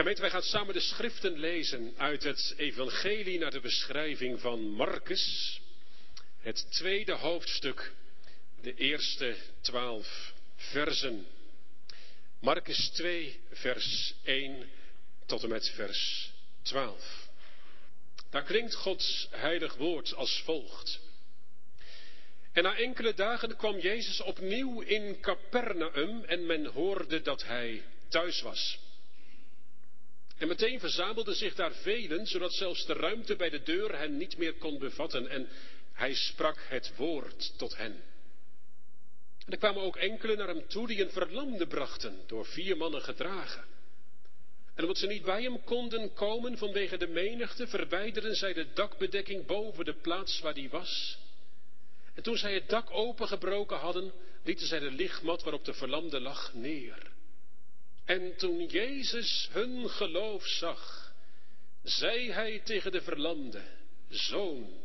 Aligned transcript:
Gemeente, 0.00 0.20
wij 0.20 0.30
gaan 0.30 0.42
samen 0.42 0.74
de 0.74 0.80
schriften 0.80 1.38
lezen 1.38 1.94
uit 1.96 2.22
het 2.22 2.54
evangelie 2.56 3.38
naar 3.38 3.50
de 3.50 3.60
beschrijving 3.60 4.40
van 4.40 4.60
Marcus. 4.60 5.60
Het 6.38 6.66
tweede 6.70 7.12
hoofdstuk, 7.12 7.92
de 8.60 8.74
eerste 8.74 9.36
twaalf 9.60 10.32
versen. 10.56 11.26
Marcus 12.38 12.88
2, 12.88 13.40
vers 13.50 14.14
1 14.22 14.70
tot 15.26 15.42
en 15.42 15.48
met 15.48 15.68
vers 15.74 16.32
12. 16.62 17.28
Daar 18.30 18.44
klinkt 18.44 18.74
Gods 18.74 19.28
heilig 19.30 19.74
woord 19.74 20.14
als 20.14 20.42
volgt. 20.44 21.00
En 22.52 22.62
na 22.62 22.76
enkele 22.76 23.14
dagen 23.14 23.56
kwam 23.56 23.78
Jezus 23.78 24.20
opnieuw 24.20 24.80
in 24.80 25.20
Capernaum 25.20 26.24
en 26.24 26.46
men 26.46 26.66
hoorde 26.66 27.22
dat 27.22 27.44
hij 27.44 27.82
thuis 28.08 28.40
was. 28.40 28.78
En 30.40 30.48
meteen 30.48 30.80
verzamelden 30.80 31.34
zich 31.34 31.54
daar 31.54 31.72
velen, 31.72 32.26
zodat 32.26 32.52
zelfs 32.52 32.86
de 32.86 32.92
ruimte 32.92 33.36
bij 33.36 33.50
de 33.50 33.62
deur 33.62 33.98
hen 33.98 34.16
niet 34.16 34.36
meer 34.36 34.54
kon 34.54 34.78
bevatten. 34.78 35.28
En 35.28 35.48
hij 35.92 36.14
sprak 36.14 36.56
het 36.68 36.96
woord 36.96 37.58
tot 37.58 37.76
hen. 37.76 37.92
En 39.46 39.52
er 39.52 39.58
kwamen 39.58 39.82
ook 39.82 39.96
enkelen 39.96 40.38
naar 40.38 40.48
hem 40.48 40.68
toe 40.68 40.86
die 40.86 41.02
een 41.02 41.10
verlamde 41.10 41.66
brachten, 41.66 42.20
door 42.26 42.46
vier 42.46 42.76
mannen 42.76 43.02
gedragen. 43.02 43.64
En 44.74 44.82
omdat 44.82 44.98
ze 44.98 45.06
niet 45.06 45.22
bij 45.22 45.42
hem 45.42 45.64
konden 45.64 46.12
komen 46.12 46.58
vanwege 46.58 46.96
de 46.96 47.08
menigte, 47.08 47.66
verwijderden 47.66 48.34
zij 48.34 48.52
de 48.52 48.72
dakbedekking 48.72 49.46
boven 49.46 49.84
de 49.84 49.94
plaats 49.94 50.40
waar 50.40 50.54
die 50.54 50.70
was. 50.70 51.18
En 52.14 52.22
toen 52.22 52.36
zij 52.36 52.54
het 52.54 52.68
dak 52.68 52.90
opengebroken 52.90 53.78
hadden, 53.78 54.12
lieten 54.44 54.66
zij 54.66 54.78
de 54.78 54.90
lichtmat 54.90 55.42
waarop 55.42 55.64
de 55.64 55.74
verlamde 55.74 56.20
lag 56.20 56.54
neer. 56.54 57.09
En 58.04 58.36
toen 58.36 58.66
Jezus 58.66 59.48
hun 59.52 59.90
geloof 59.90 60.46
zag, 60.46 61.12
zei 61.82 62.32
hij 62.32 62.60
tegen 62.64 62.92
de 62.92 63.02
verlamde, 63.02 63.62
Zoon, 64.08 64.80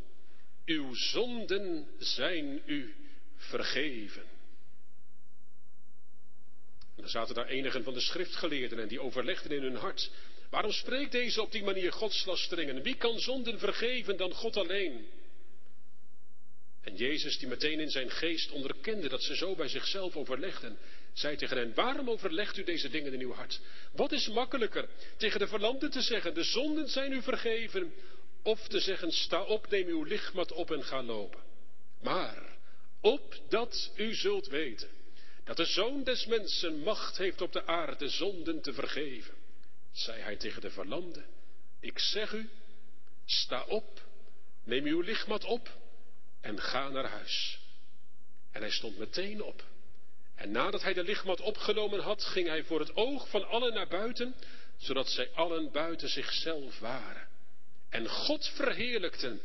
uw 0.66 0.94
zonden 0.94 1.88
zijn 2.00 2.62
u 2.66 2.95
vergeven. 3.36 4.26
En 6.95 7.04
er 7.04 7.09
zaten 7.09 7.36
daar 7.36 7.48
enigen 7.48 7.84
van 7.84 7.94
de 7.94 8.00
schriftgeleerden 8.00 8.80
en 8.80 8.88
die 8.88 9.02
overlegden 9.02 9.52
in 9.52 9.64
hun 9.64 9.76
hart, 9.76 10.11
waarom 10.50 10.72
spreekt 10.72 11.11
deze 11.11 11.42
op 11.42 11.52
die 11.52 11.64
manier 11.64 11.92
godslasteringen? 11.92 12.82
Wie 12.82 12.95
kan 12.95 13.20
zonden 13.20 13.59
vergeven 13.59 14.17
dan 14.17 14.34
God 14.34 14.58
alleen? 14.58 15.08
En 16.86 16.95
Jezus, 16.95 17.38
die 17.38 17.47
meteen 17.47 17.80
in 17.80 17.89
zijn 17.89 18.11
geest 18.11 18.52
onderkende 18.52 19.09
dat 19.09 19.23
ze 19.23 19.36
zo 19.36 19.55
bij 19.55 19.67
zichzelf 19.67 20.16
overlegden, 20.16 20.78
zei 21.14 21.36
tegen 21.36 21.58
hen, 21.58 21.73
waarom 21.73 22.09
overlegt 22.09 22.58
u 22.58 22.64
deze 22.64 22.89
dingen 22.89 23.14
in 23.14 23.19
uw 23.19 23.33
hart? 23.33 23.59
Wat 23.92 24.11
is 24.11 24.27
makkelijker, 24.27 24.89
tegen 25.17 25.39
de 25.39 25.47
verlamden 25.47 25.92
te 25.92 26.02
zeggen, 26.02 26.33
de 26.33 26.44
zonden 26.44 26.89
zijn 26.89 27.11
u 27.11 27.22
vergeven, 27.22 27.94
of 28.44 28.67
te 28.67 28.80
zeggen, 28.80 29.11
sta 29.11 29.44
op, 29.44 29.69
neem 29.69 29.88
uw 29.88 30.03
lichtmat 30.03 30.52
op 30.52 30.72
en 30.72 30.83
ga 30.83 31.03
lopen. 31.03 31.42
Maar, 32.02 32.58
opdat 33.02 33.92
u 33.95 34.14
zult 34.14 34.47
weten, 34.47 34.89
dat 35.44 35.58
de 35.58 35.66
Zoon 35.66 36.03
des 36.03 36.25
Mensen 36.25 36.80
macht 36.80 37.17
heeft 37.17 37.42
op 37.42 37.53
de 37.53 37.66
aarde 37.66 38.08
zonden 38.09 38.61
te 38.61 38.73
vergeven, 38.73 39.33
zei 39.92 40.22
hij 40.22 40.36
tegen 40.36 40.61
de 40.61 40.70
verlamden, 40.70 41.25
ik 41.80 41.99
zeg 41.99 42.31
u, 42.31 42.49
sta 43.25 43.64
op, 43.64 44.02
neem 44.64 44.86
uw 44.86 45.02
lichtmat 45.02 45.44
op 45.44 45.83
en 46.46 46.62
ga 46.62 46.90
naar 46.90 47.10
huis. 47.10 47.60
En 48.52 48.62
hij 48.62 48.72
stond 48.72 48.98
meteen 48.98 49.44
op. 49.44 49.64
En 50.36 50.52
nadat 50.52 50.82
hij 50.82 50.94
de 50.94 51.04
lichtmat 51.04 51.42
opgenomen 51.42 52.00
had, 52.00 52.24
ging 52.24 52.48
hij 52.48 52.64
voor 52.64 52.80
het 52.80 52.96
oog 52.96 53.30
van 53.30 53.48
allen 53.48 53.74
naar 53.74 53.88
buiten, 53.88 54.36
zodat 54.78 55.10
zij 55.10 55.32
allen 55.34 55.72
buiten 55.72 56.10
zichzelf 56.10 56.80
waren. 56.80 57.28
En 57.90 58.08
God 58.08 58.48
verheerlijkten 58.48 59.42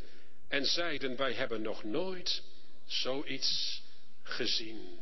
en 0.49 0.65
zeiden, 0.65 1.17
wij 1.17 1.33
hebben 1.33 1.63
nog 1.63 1.85
nooit 1.85 2.43
zoiets 2.87 3.83
gezien. 4.23 4.99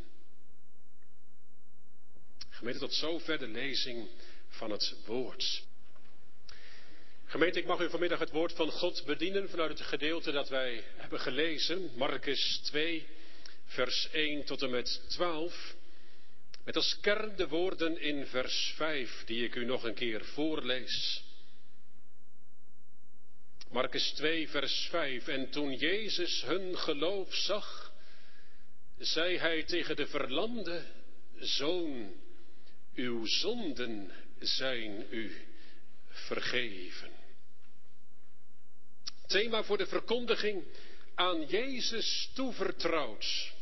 Gemeente, 2.49 2.81
tot 2.81 2.95
zover 2.95 3.39
de 3.39 3.49
lezing 3.49 4.09
van 4.49 4.71
het 4.71 4.95
woord. 5.07 5.67
Gemeente, 7.29 7.59
ik 7.59 7.67
mag 7.67 7.81
u 7.81 7.91
vanmiddag 7.91 8.19
het 8.19 8.31
woord 8.31 8.53
van 8.53 8.71
God 8.71 9.05
bedienen 9.05 9.49
vanuit 9.49 9.79
het 9.79 9.89
gedeelte 9.89 10.31
dat 10.31 10.49
wij 10.49 10.85
hebben 10.97 11.21
gelezen, 11.21 11.91
Marcus 11.95 12.61
2, 12.65 13.07
vers 13.65 14.09
1 14.13 14.45
tot 14.45 14.63
en 14.63 14.71
met 14.71 15.03
12. 15.09 15.75
Met 16.65 16.77
als 16.77 16.99
kern 17.01 17.37
de 17.37 17.49
woorden 17.49 18.01
in 18.01 18.27
vers 18.27 18.73
5 18.77 19.25
die 19.25 19.45
ik 19.45 19.55
u 19.55 19.65
nog 19.65 19.85
een 19.85 19.95
keer 19.95 20.25
voorlees. 20.25 21.23
Marcus 23.71 24.11
2, 24.11 24.49
vers 24.49 24.89
5. 24.91 25.27
En 25.27 25.51
toen 25.51 25.75
Jezus 25.75 26.43
hun 26.43 26.79
geloof 26.79 27.35
zag, 27.35 27.93
zei 28.99 29.39
hij 29.39 29.63
tegen 29.63 29.97
de 29.97 30.07
verlamde, 30.07 30.85
Zoon, 31.39 32.15
uw 32.95 33.27
zonden 33.27 34.13
zijn 34.39 35.07
u 35.11 35.47
vergeven. 36.09 37.18
Thema 39.29 39.63
voor 39.63 39.79
de 39.79 39.87
verkondiging 39.87 40.65
aan 41.15 41.47
Jezus 41.47 42.31
toevertrouwd. 42.35 43.53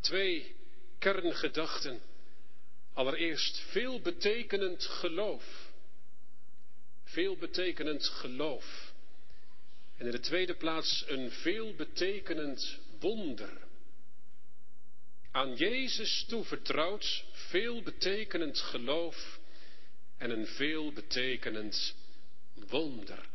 Twee 0.00 0.56
kerngedachten. 0.98 2.00
Allereerst 2.92 3.58
veelbetekenend 3.58 4.84
geloof. 4.84 5.70
Veelbetekenend 7.04 8.08
geloof. 8.08 8.92
En 9.96 10.06
in 10.06 10.12
de 10.12 10.20
tweede 10.20 10.54
plaats 10.54 11.04
een 11.06 11.30
veelbetekenend 11.30 12.78
wonder. 13.00 13.62
Aan 15.30 15.54
Jezus 15.54 16.24
toevertrouwd, 16.28 17.24
veelbetekenend 17.32 18.60
geloof 18.60 19.38
en 20.18 20.30
een 20.30 20.46
veelbetekenend 20.46 21.94
wonder. 22.54 23.32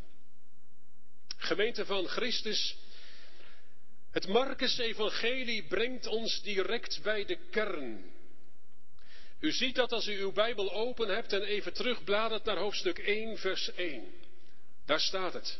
Gemeente 1.39 1.85
van 1.85 2.07
Christus, 2.07 2.77
het 4.11 4.27
Marcus-evangelie 4.27 5.63
brengt 5.63 6.07
ons 6.07 6.41
direct 6.41 6.99
bij 7.03 7.25
de 7.25 7.37
kern. 7.49 8.11
U 9.39 9.51
ziet 9.51 9.75
dat 9.75 9.91
als 9.91 10.07
u 10.07 10.19
uw 10.19 10.31
Bijbel 10.31 10.73
open 10.73 11.07
hebt 11.07 11.33
en 11.33 11.41
even 11.41 11.73
terugbladert 11.73 12.45
naar 12.45 12.57
hoofdstuk 12.57 12.97
1, 12.97 13.37
vers 13.37 13.73
1. 13.73 14.13
Daar 14.85 14.99
staat 14.99 15.33
het. 15.33 15.59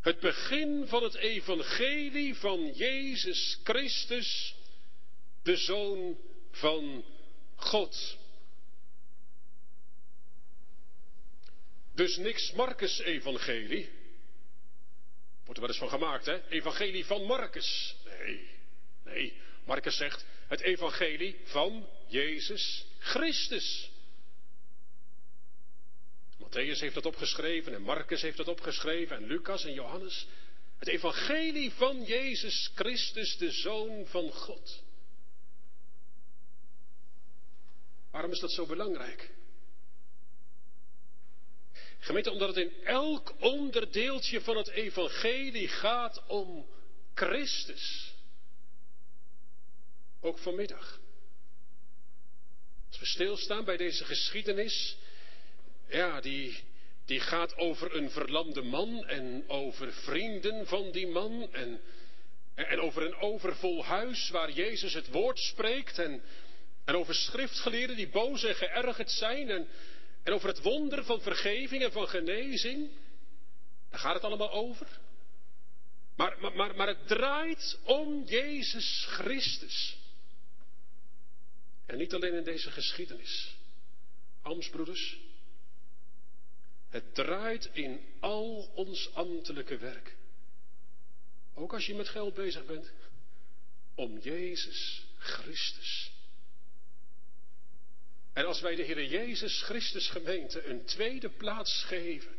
Het 0.00 0.20
begin 0.20 0.86
van 0.86 1.02
het 1.02 1.14
evangelie 1.14 2.34
van 2.34 2.72
Jezus 2.72 3.58
Christus, 3.64 4.54
de 5.42 5.56
Zoon 5.56 6.18
van 6.50 7.04
God. 7.56 8.16
Dus 11.94 12.16
niks 12.16 12.52
Marcus-evangelie. 12.52 13.97
Wordt 15.48 15.62
er 15.62 15.66
wel 15.66 15.76
eens 15.76 15.90
van 15.90 16.00
gemaakt, 16.00 16.26
hè? 16.26 16.48
Evangelie 16.48 17.04
van 17.04 17.24
Marcus. 17.24 17.96
Nee, 18.04 18.48
nee. 19.04 19.36
Marcus 19.64 19.96
zegt 19.96 20.24
het 20.48 20.60
evangelie 20.60 21.40
van 21.44 21.88
Jezus 22.08 22.86
Christus. 22.98 23.90
Matthäus 26.42 26.78
heeft 26.80 26.94
dat 26.94 27.06
opgeschreven 27.06 27.74
en 27.74 27.82
Marcus 27.82 28.22
heeft 28.22 28.36
dat 28.36 28.48
opgeschreven 28.48 29.16
en 29.16 29.26
Lucas 29.26 29.64
en 29.64 29.72
Johannes. 29.72 30.26
Het 30.78 30.88
evangelie 30.88 31.72
van 31.72 32.04
Jezus 32.04 32.70
Christus, 32.74 33.36
de 33.36 33.50
Zoon 33.50 34.06
van 34.06 34.32
God. 34.32 34.82
Waarom 38.10 38.30
is 38.30 38.40
dat 38.40 38.52
zo 38.52 38.66
belangrijk? 38.66 39.30
Gemeente, 41.98 42.30
omdat 42.30 42.48
het 42.48 42.56
in 42.56 42.84
elk 42.84 43.34
onderdeeltje 43.40 44.40
van 44.40 44.56
het 44.56 44.68
evangelie 44.68 45.68
gaat 45.68 46.22
om 46.26 46.66
Christus. 47.14 48.14
Ook 50.20 50.38
vanmiddag. 50.38 51.00
Als 52.88 52.98
we 52.98 53.06
stilstaan 53.06 53.64
bij 53.64 53.76
deze 53.76 54.04
geschiedenis, 54.04 54.96
ja, 55.88 56.20
die, 56.20 56.64
die 57.04 57.20
gaat 57.20 57.56
over 57.56 57.96
een 57.96 58.10
verlamde 58.10 58.62
man 58.62 59.06
en 59.06 59.44
over 59.48 59.92
vrienden 59.92 60.66
van 60.66 60.90
die 60.90 61.06
man 61.06 61.52
en, 61.52 61.80
en 62.54 62.80
over 62.80 63.02
een 63.02 63.16
overvol 63.16 63.84
huis 63.84 64.30
waar 64.30 64.50
Jezus 64.50 64.94
het 64.94 65.08
woord 65.08 65.38
spreekt 65.38 65.98
en, 65.98 66.22
en 66.84 66.94
over 66.94 67.14
schriftgeleerden 67.14 67.96
die 67.96 68.08
boos 68.08 68.44
en 68.44 68.54
geërgerd 68.54 69.10
zijn 69.10 69.50
en, 69.50 69.68
en 70.22 70.32
over 70.32 70.48
het 70.48 70.62
wonder 70.62 71.04
van 71.04 71.20
vergeving 71.20 71.82
en 71.82 71.92
van 71.92 72.08
genezing. 72.08 72.90
Daar 73.90 74.00
gaat 74.00 74.14
het 74.14 74.24
allemaal 74.24 74.52
over. 74.52 74.86
Maar, 76.16 76.36
maar, 76.40 76.56
maar, 76.56 76.74
maar 76.76 76.86
het 76.86 77.06
draait 77.06 77.78
om 77.84 78.24
Jezus 78.24 79.06
Christus. 79.08 79.96
En 81.86 81.98
niet 81.98 82.14
alleen 82.14 82.34
in 82.34 82.44
deze 82.44 82.70
geschiedenis. 82.70 83.56
Amsbroeders, 84.42 85.18
Het 86.88 87.14
draait 87.14 87.70
in 87.72 88.00
al 88.20 88.70
ons 88.74 89.14
ambtelijke 89.14 89.76
werk. 89.76 90.16
Ook 91.54 91.72
als 91.72 91.86
je 91.86 91.94
met 91.94 92.08
geld 92.08 92.34
bezig 92.34 92.66
bent. 92.66 92.92
Om 93.94 94.18
Jezus 94.18 95.06
Christus. 95.16 96.10
En 98.38 98.46
als 98.46 98.60
wij 98.60 98.74
de 98.74 98.82
Heer 98.82 99.04
Jezus 99.04 99.62
Christus 99.62 100.08
gemeente 100.08 100.64
een 100.64 100.84
tweede 100.84 101.28
plaats 101.28 101.84
geven. 101.84 102.36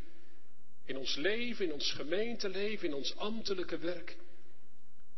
In 0.86 0.98
ons 0.98 1.16
leven, 1.16 1.66
in 1.66 1.74
ons 1.74 1.92
gemeenteleven, 1.92 2.88
in 2.88 2.94
ons 2.94 3.16
ambtelijke 3.16 3.78
werk. 3.78 4.16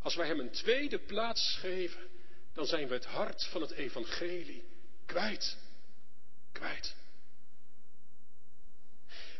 Als 0.00 0.14
wij 0.14 0.26
Hem 0.26 0.40
een 0.40 0.50
tweede 0.50 0.98
plaats 0.98 1.56
geven, 1.60 2.08
dan 2.54 2.66
zijn 2.66 2.88
we 2.88 2.94
het 2.94 3.04
hart 3.04 3.44
van 3.44 3.60
het 3.60 3.70
evangelie 3.70 4.64
kwijt. 5.06 5.56
Kwijt. 6.52 6.96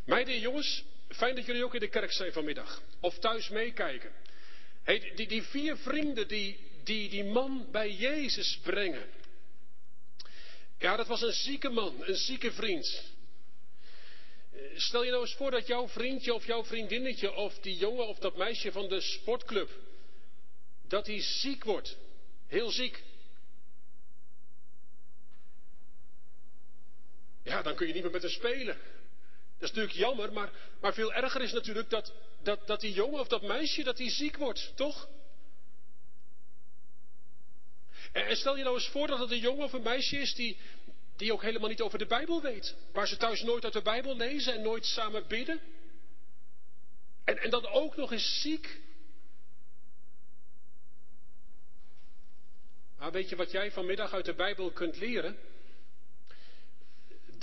Meiden 0.05 0.33
en 0.33 0.39
jongens, 0.39 0.83
fijn 1.09 1.35
dat 1.35 1.45
jullie 1.45 1.63
ook 1.63 1.73
in 1.73 1.79
de 1.79 1.89
kerk 1.89 2.11
zijn 2.11 2.33
vanmiddag. 2.33 2.81
Of 2.99 3.19
thuis 3.19 3.49
meekijken. 3.49 4.11
Die, 5.15 5.27
die 5.27 5.43
vier 5.43 5.77
vrienden 5.77 6.27
die, 6.27 6.59
die 6.83 7.09
die 7.09 7.23
man 7.23 7.67
bij 7.71 7.91
Jezus 7.91 8.59
brengen. 8.63 9.21
Ja, 10.83 10.95
dat 10.95 11.07
was 11.07 11.21
een 11.21 11.33
zieke 11.33 11.69
man, 11.69 11.95
een 11.99 12.15
zieke 12.15 12.51
vriend. 12.51 13.03
Stel 14.75 15.03
je 15.03 15.09
nou 15.09 15.21
eens 15.21 15.33
voor 15.33 15.51
dat 15.51 15.67
jouw 15.67 15.87
vriendje 15.87 16.33
of 16.33 16.45
jouw 16.45 16.63
vriendinnetje 16.63 17.33
of 17.33 17.59
die 17.59 17.77
jongen 17.77 18.07
of 18.07 18.19
dat 18.19 18.37
meisje 18.37 18.71
van 18.71 18.89
de 18.89 19.01
sportclub, 19.01 19.69
dat 20.87 21.07
hij 21.07 21.21
ziek 21.21 21.63
wordt. 21.63 21.97
Heel 22.47 22.71
ziek. 22.71 23.03
Ja, 27.43 27.61
dan 27.61 27.75
kun 27.75 27.87
je 27.87 27.93
niet 27.93 28.03
meer 28.03 28.11
met 28.11 28.21
hem 28.21 28.31
spelen. 28.31 28.77
Dat 29.57 29.69
is 29.69 29.75
natuurlijk 29.75 29.95
jammer, 29.95 30.33
maar, 30.33 30.51
maar 30.81 30.93
veel 30.93 31.13
erger 31.13 31.41
is 31.41 31.51
natuurlijk 31.51 31.89
dat, 31.89 32.13
dat, 32.41 32.67
dat 32.67 32.81
die 32.81 32.93
jongen 32.93 33.19
of 33.19 33.27
dat 33.27 33.41
meisje 33.41 33.83
dat 33.83 33.97
die 33.97 34.11
ziek 34.11 34.37
wordt, 34.37 34.71
toch? 34.75 35.07
En, 38.13 38.25
en 38.25 38.35
stel 38.35 38.57
je 38.57 38.63
nou 38.63 38.75
eens 38.75 38.87
voor 38.87 39.07
dat 39.07 39.19
het 39.19 39.31
een 39.31 39.39
jongen 39.39 39.63
of 39.63 39.73
een 39.73 39.81
meisje 39.81 40.17
is 40.17 40.35
die, 40.35 40.57
die 41.15 41.33
ook 41.33 41.41
helemaal 41.41 41.69
niet 41.69 41.81
over 41.81 41.99
de 41.99 42.05
Bijbel 42.05 42.41
weet. 42.41 42.75
Waar 42.91 43.07
ze 43.07 43.17
thuis 43.17 43.41
nooit 43.41 43.63
uit 43.63 43.73
de 43.73 43.81
Bijbel 43.81 44.15
lezen 44.15 44.53
en 44.53 44.61
nooit 44.61 44.85
samen 44.85 45.27
bidden. 45.27 45.59
En, 47.23 47.37
en 47.37 47.49
dan 47.49 47.67
ook 47.67 47.95
nog 47.95 48.11
eens 48.11 48.41
ziek. 48.41 48.81
Maar 52.97 53.11
weet 53.11 53.29
je 53.29 53.35
wat 53.35 53.51
jij 53.51 53.71
vanmiddag 53.71 54.13
uit 54.13 54.25
de 54.25 54.33
Bijbel 54.33 54.71
kunt 54.71 54.97
leren? 54.97 55.37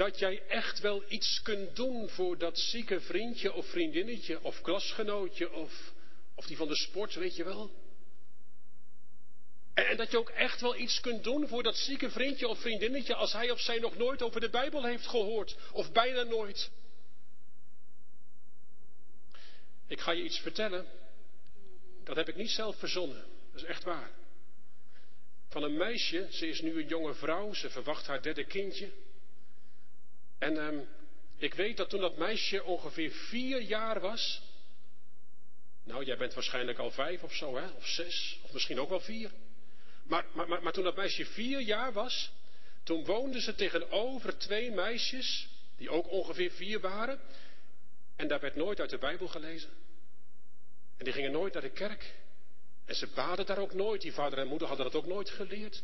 dat 0.00 0.18
jij 0.18 0.42
echt 0.48 0.80
wel 0.80 1.04
iets 1.08 1.42
kunt 1.42 1.76
doen 1.76 2.08
voor 2.08 2.38
dat 2.38 2.58
zieke 2.58 3.00
vriendje 3.00 3.52
of 3.52 3.66
vriendinnetje 3.66 4.42
of 4.42 4.60
klasgenootje 4.60 5.52
of, 5.52 5.92
of 6.34 6.46
die 6.46 6.56
van 6.56 6.68
de 6.68 6.76
sport, 6.76 7.14
weet 7.14 7.36
je 7.36 7.44
wel. 7.44 7.70
En, 9.88 9.96
dat 9.96 10.10
je 10.10 10.18
ook 10.18 10.28
echt 10.28 10.60
wel 10.60 10.76
iets 10.76 11.00
kunt 11.00 11.24
doen 11.24 11.48
voor 11.48 11.62
dat 11.62 11.76
zieke 11.76 12.10
vriendje 12.10 12.48
of 12.48 12.60
vriendinnetje 12.60 13.14
als 13.14 13.32
hij 13.32 13.50
of 13.50 13.60
zij 13.60 13.78
nog 13.78 13.96
nooit 13.96 14.22
over 14.22 14.40
de 14.40 14.50
Bijbel 14.50 14.84
heeft 14.84 15.06
gehoord 15.06 15.56
of 15.72 15.92
bijna 15.92 16.22
nooit. 16.22 16.70
Ik 19.86 20.00
ga 20.00 20.12
je 20.12 20.22
iets 20.22 20.38
vertellen, 20.38 20.86
dat 22.04 22.16
heb 22.16 22.28
ik 22.28 22.36
niet 22.36 22.50
zelf 22.50 22.78
verzonnen, 22.78 23.24
dat 23.52 23.62
is 23.62 23.68
echt 23.68 23.84
waar. 23.84 24.10
Van 25.48 25.62
een 25.62 25.76
meisje, 25.76 26.26
ze 26.30 26.48
is 26.48 26.60
nu 26.60 26.80
een 26.80 26.88
jonge 26.88 27.14
vrouw, 27.14 27.52
ze 27.52 27.70
verwacht 27.70 28.06
haar 28.06 28.22
derde 28.22 28.44
kindje. 28.44 28.90
En 30.38 30.56
um, 30.56 30.88
ik 31.36 31.54
weet 31.54 31.76
dat 31.76 31.90
toen 31.90 32.00
dat 32.00 32.16
meisje 32.16 32.64
ongeveer 32.64 33.10
vier 33.10 33.60
jaar 33.60 34.00
was. 34.00 34.42
Nou, 35.84 36.04
jij 36.04 36.16
bent 36.16 36.34
waarschijnlijk 36.34 36.78
al 36.78 36.90
vijf 36.90 37.22
of 37.22 37.34
zo, 37.34 37.56
hè? 37.56 37.68
Of 37.68 37.86
zes, 37.86 38.38
of 38.42 38.52
misschien 38.52 38.80
ook 38.80 38.88
wel 38.88 39.00
vier. 39.00 39.30
Maar, 40.10 40.72
toen 40.72 40.84
dat 40.84 40.96
meisje 40.96 41.26
vier 41.26 41.60
jaar 41.60 41.92
was, 41.92 42.32
toen 42.82 43.04
woonde 43.04 43.40
ze 43.40 43.54
tegenover 43.54 44.38
twee 44.38 44.70
meisjes, 44.70 45.48
die 45.76 45.90
ook 45.90 46.10
ongeveer 46.10 46.50
vier 46.50 46.80
waren. 46.80 47.20
En 48.16 48.28
daar 48.28 48.40
werd 48.40 48.56
nooit 48.56 48.80
uit 48.80 48.90
de 48.90 48.98
Bijbel 48.98 49.28
gelezen. 49.28 49.70
En 50.96 51.04
die 51.04 51.12
gingen 51.12 51.32
nooit 51.32 51.52
naar 51.52 51.62
de 51.62 51.70
kerk. 51.70 52.14
En 52.84 52.94
ze 52.94 53.06
baden 53.06 53.46
daar 53.46 53.58
ook 53.58 53.74
nooit. 53.74 54.00
Die 54.00 54.12
vader 54.12 54.38
en 54.38 54.46
moeder 54.46 54.68
hadden 54.68 54.86
dat 54.86 54.94
ook 54.94 55.06
nooit 55.06 55.30
geleerd. 55.30 55.82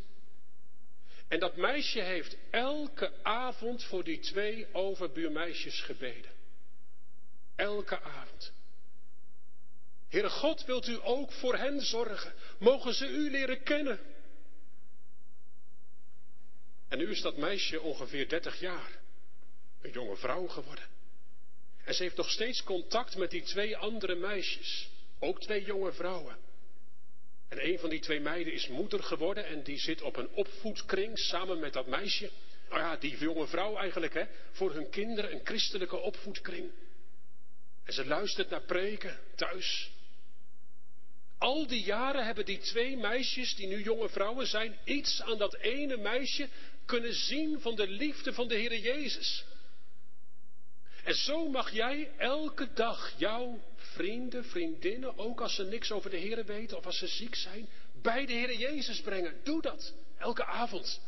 En 1.29 1.39
dat 1.39 1.57
meisje 1.57 2.01
heeft 2.01 2.37
elke 2.51 3.13
avond 3.23 3.85
voor 3.85 4.05
die 4.05 4.19
twee 4.19 4.67
overbuurmeisjes 4.73 5.81
gebeden. 5.81 6.31
Elke 7.57 8.01
avond. 8.01 8.53
Heere 10.09 10.31
God, 10.31 10.65
wilt 10.65 10.87
u 10.89 10.99
ook 11.03 11.33
voor 11.33 11.57
hen 11.57 11.81
zorgen? 11.81 12.33
Mogen 12.59 12.95
ze 12.95 13.09
u 13.09 13.31
leren 13.31 13.63
kennen? 13.63 14.01
En 16.89 16.99
nu 16.99 17.11
is 17.11 17.21
dat 17.21 17.37
meisje 17.37 17.81
ongeveer 17.81 18.29
30 18.29 18.61
jaar. 18.61 18.99
Een 19.83 19.91
jonge 19.91 20.17
vrouw 20.17 20.47
geworden. 20.47 20.85
En 21.85 21.95
ze 21.95 22.03
heeft 22.03 22.17
nog 22.17 22.31
steeds 22.31 22.63
contact 22.63 23.17
met 23.17 23.31
die 23.31 23.43
twee 23.43 23.77
andere 23.77 24.15
meisjes. 24.15 24.89
Ook 25.19 25.41
twee 25.41 25.65
jonge 25.65 25.93
vrouwen. 25.93 26.37
En 27.49 27.67
een 27.67 27.79
van 27.79 27.91
die 27.91 28.01
twee 28.01 28.21
meiden 28.21 28.53
is 28.53 28.69
moeder 28.69 29.03
geworden 29.03 29.47
en 29.47 29.63
die 29.63 29.79
zit 29.79 30.03
op 30.03 30.17
een 30.17 30.31
opvoedkring 30.31 31.19
samen 31.19 31.59
met 31.59 31.73
dat 31.73 31.87
meisje. 31.87 32.31
Nou 32.69 32.81
ja, 32.81 32.97
die 32.97 33.19
jonge 33.19 33.47
vrouw 33.47 33.77
eigenlijk, 33.77 34.15
hè, 34.15 34.25
voor 34.53 34.73
hun 34.73 34.91
kinderen 34.91 35.33
een 35.33 35.41
christelijke 35.45 35.97
opvoedkring. 35.97 36.71
En 37.85 37.93
ze 37.93 38.07
luistert 38.07 38.51
naar 38.51 38.63
preken 38.63 39.19
thuis. 39.35 39.91
Al 41.39 41.67
die 41.67 41.83
jaren 41.83 42.25
hebben 42.27 42.45
die 42.45 42.59
twee 42.59 42.97
meisjes, 42.97 43.55
die 43.55 43.67
nu 43.67 43.83
jonge 43.83 44.09
vrouwen 44.09 44.47
zijn, 44.47 44.79
iets 44.85 45.23
aan 45.23 45.39
dat 45.39 45.55
ene 45.55 45.97
meisje 45.97 46.49
kunnen 46.87 47.15
zien 47.15 47.61
van 47.61 47.75
de 47.75 47.89
liefde 47.89 48.33
van 48.33 48.49
de 48.49 48.55
Heer 48.55 48.79
Jezus. 48.79 49.45
En 51.05 51.15
zo 51.15 51.49
mag 51.49 51.71
jij 51.71 52.11
elke 52.17 52.73
dag 52.73 53.15
jouw 53.17 53.61
vrienden, 53.77 54.45
vriendinnen, 54.45 55.19
ook 55.19 55.41
als 55.41 55.55
ze 55.55 55.65
niks 55.65 55.93
over 55.93 56.11
de 56.11 56.17
Heer 56.17 56.45
weten 56.45 56.77
of 56.77 56.87
als 56.87 56.99
ze 56.99 57.07
ziek 57.07 57.35
zijn, 57.35 57.69
bij 58.03 58.27
de 58.27 58.33
Heer 58.33 58.57
Jezus 58.57 59.01
brengen. 59.01 59.41
Doe 59.43 59.63
dat 59.63 59.95
elke 60.19 60.45
avond. 60.45 61.01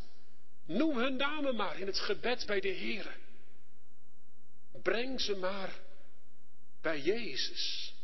Noem 0.66 0.98
hun 0.98 1.16
namen 1.16 1.56
maar 1.56 1.78
in 1.80 1.86
het 1.86 1.98
gebed 1.98 2.46
bij 2.46 2.60
de 2.60 2.68
Heer. 2.68 3.16
Breng 4.82 5.20
ze 5.20 5.36
maar 5.36 5.80
bij 6.82 7.00
Jezus. 7.00 7.94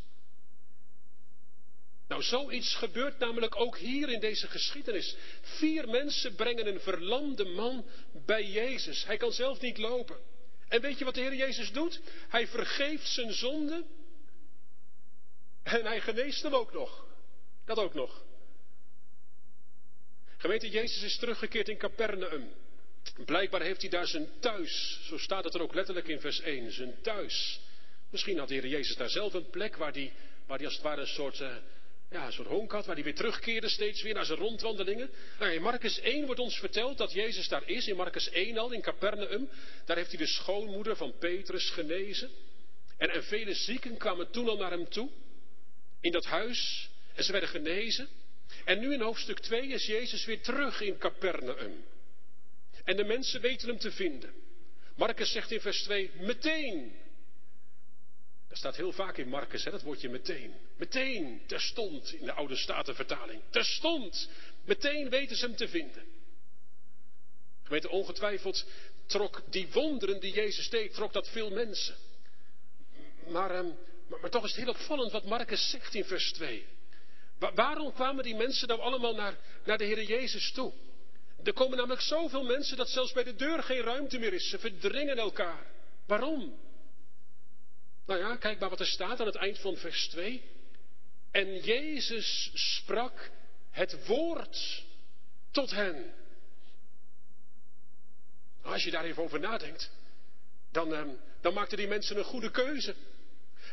Nou, 2.08 2.22
zoiets 2.22 2.74
gebeurt 2.74 3.18
namelijk 3.18 3.56
ook 3.56 3.78
hier 3.78 4.08
in 4.08 4.20
deze 4.20 4.48
geschiedenis. 4.48 5.16
Vier 5.40 5.88
mensen 5.88 6.34
brengen 6.34 6.66
een 6.66 6.80
verlamde 6.80 7.44
man 7.44 7.86
bij 8.26 8.44
Jezus. 8.44 9.04
Hij 9.04 9.16
kan 9.16 9.32
zelf 9.32 9.60
niet 9.60 9.78
lopen. 9.78 10.16
En 10.68 10.80
weet 10.80 10.98
je 10.98 11.04
wat 11.04 11.14
de 11.14 11.20
Heer 11.20 11.34
Jezus 11.34 11.72
doet? 11.72 12.00
Hij 12.28 12.46
vergeeft 12.46 13.08
zijn 13.08 13.32
zonde 13.32 13.84
en 15.62 15.84
hij 15.84 16.00
geneest 16.00 16.42
hem 16.42 16.54
ook 16.54 16.72
nog. 16.72 17.06
Dat 17.64 17.78
ook 17.78 17.94
nog. 17.94 18.24
Gemeente, 20.36 20.70
Jezus 20.70 21.02
is 21.02 21.16
teruggekeerd 21.16 21.68
in 21.68 21.78
Capernaum. 21.78 22.52
Blijkbaar 23.24 23.62
heeft 23.62 23.80
hij 23.80 23.90
daar 23.90 24.06
zijn 24.06 24.28
thuis. 24.40 25.00
Zo 25.06 25.18
staat 25.18 25.44
het 25.44 25.54
er 25.54 25.62
ook 25.62 25.74
letterlijk 25.74 26.08
in 26.08 26.20
vers 26.20 26.40
1. 26.40 26.72
Zijn 26.72 26.94
thuis. 27.02 27.60
Misschien 28.10 28.38
had 28.38 28.48
de 28.48 28.54
Heer 28.54 28.66
Jezus 28.66 28.96
daar 28.96 29.10
zelf 29.10 29.34
een 29.34 29.50
plek 29.50 29.76
waar 29.76 29.92
hij, 29.92 30.12
waar 30.46 30.56
hij 30.56 30.66
als 30.66 30.74
het 30.74 30.84
ware 30.84 31.00
een 31.00 31.06
soort, 31.06 31.40
uh, 31.40 31.56
ja, 32.14 32.26
een 32.26 32.32
soort 32.32 32.48
honk 32.48 32.72
had. 32.72 32.86
Waar 32.86 32.94
hij 32.94 33.04
weer 33.04 33.14
terugkeerde 33.14 33.68
steeds 33.68 34.02
weer 34.02 34.14
naar 34.14 34.24
zijn 34.24 34.38
rondwandelingen. 34.38 35.10
Nou, 35.38 35.52
in 35.52 35.62
Marcus 35.62 36.00
1 36.00 36.26
wordt 36.26 36.40
ons 36.40 36.58
verteld 36.58 36.98
dat 36.98 37.12
Jezus 37.12 37.48
daar 37.48 37.68
is. 37.68 37.88
In 37.88 37.96
Marcus 37.96 38.30
1 38.30 38.58
al, 38.58 38.72
in 38.72 38.80
Capernaum. 38.80 39.48
Daar 39.84 39.96
heeft 39.96 40.08
hij 40.08 40.18
de 40.18 40.26
schoonmoeder 40.26 40.96
van 40.96 41.14
Petrus 41.18 41.70
genezen. 41.70 42.30
En, 42.96 43.10
en 43.10 43.24
vele 43.24 43.54
zieken 43.54 43.96
kwamen 43.96 44.30
toen 44.30 44.48
al 44.48 44.56
naar 44.56 44.70
hem 44.70 44.88
toe 44.88 45.10
in 46.00 46.12
dat 46.12 46.24
huis 46.24 46.90
en 47.14 47.24
ze 47.24 47.32
werden 47.32 47.50
genezen. 47.50 48.08
En 48.64 48.78
nu 48.78 48.92
in 48.92 49.00
hoofdstuk 49.00 49.38
2 49.38 49.68
is 49.68 49.86
Jezus 49.86 50.24
weer 50.24 50.40
terug 50.40 50.80
in 50.80 50.98
Capernaum. 50.98 51.84
En 52.84 52.96
de 52.96 53.04
mensen 53.04 53.40
weten 53.40 53.68
hem 53.68 53.78
te 53.78 53.90
vinden. 53.90 54.34
Marcus 54.96 55.32
zegt 55.32 55.50
in 55.50 55.60
vers 55.60 55.82
2, 55.82 56.10
meteen. 56.20 56.92
Dat 58.54 58.62
staat 58.62 58.76
heel 58.76 58.92
vaak 58.92 59.16
in 59.16 59.28
Marcus, 59.28 59.64
hè, 59.64 59.70
dat 59.70 59.82
woordje 59.82 60.08
meteen. 60.08 60.54
Meteen, 60.76 61.42
terstond, 61.46 62.12
in 62.12 62.24
de 62.24 62.32
oude 62.32 62.56
statenvertaling. 62.56 63.42
Terstond, 63.50 64.28
meteen 64.64 65.10
weten 65.10 65.36
ze 65.36 65.46
hem 65.46 65.56
te 65.56 65.68
vinden. 65.68 66.04
Gemeente, 67.62 67.88
ongetwijfeld 67.88 68.66
trok 69.06 69.42
die 69.50 69.68
wonderen 69.72 70.20
die 70.20 70.32
Jezus 70.32 70.70
deed, 70.70 70.94
trok 70.94 71.12
dat 71.12 71.28
veel 71.28 71.50
mensen. 71.50 71.94
Maar 73.26 73.50
ehm, 73.50 73.66
maar, 74.06 74.30
toch 74.30 74.44
is 74.44 74.50
het 74.50 74.64
heel 74.64 74.72
opvallend 74.72 75.12
wat 75.12 75.24
Marcus 75.24 75.70
zegt 75.70 75.94
in 75.94 76.04
vers 76.04 76.32
2. 76.32 76.66
waarom 77.54 77.92
kwamen 77.92 78.24
die 78.24 78.34
mensen 78.34 78.68
nou 78.68 78.80
allemaal 78.80 79.14
naar, 79.14 79.38
naar 79.64 79.78
de 79.78 79.84
Heer 79.84 80.02
Jezus 80.02 80.52
toe? 80.52 80.72
Er 81.44 81.52
komen 81.52 81.76
namelijk 81.76 82.02
zoveel 82.02 82.44
mensen 82.44 82.76
dat 82.76 82.88
zelfs 82.88 83.12
bij 83.12 83.24
de 83.24 83.34
deur 83.34 83.62
geen 83.62 83.82
ruimte 83.82 84.18
meer 84.18 84.32
is. 84.32 84.48
Ze 84.48 84.58
verdringen 84.58 85.18
elkaar. 85.18 85.66
Waarom? 86.06 86.63
Nou 88.06 88.20
ja, 88.20 88.36
kijk 88.36 88.58
maar 88.58 88.70
wat 88.70 88.80
er 88.80 88.86
staat 88.86 89.20
aan 89.20 89.26
het 89.26 89.34
eind 89.34 89.58
van 89.58 89.76
vers 89.76 90.08
2. 90.08 90.42
En 91.30 91.60
Jezus 91.60 92.50
sprak 92.54 93.30
het 93.70 94.06
woord 94.06 94.84
tot 95.50 95.70
hen. 95.70 96.14
Als 98.62 98.84
je 98.84 98.90
daar 98.90 99.04
even 99.04 99.22
over 99.22 99.40
nadenkt, 99.40 99.90
dan, 100.72 100.94
ehm, 100.94 101.08
dan 101.40 101.54
maakten 101.54 101.78
die 101.78 101.88
mensen 101.88 102.18
een 102.18 102.24
goede 102.24 102.50
keuze. 102.50 102.94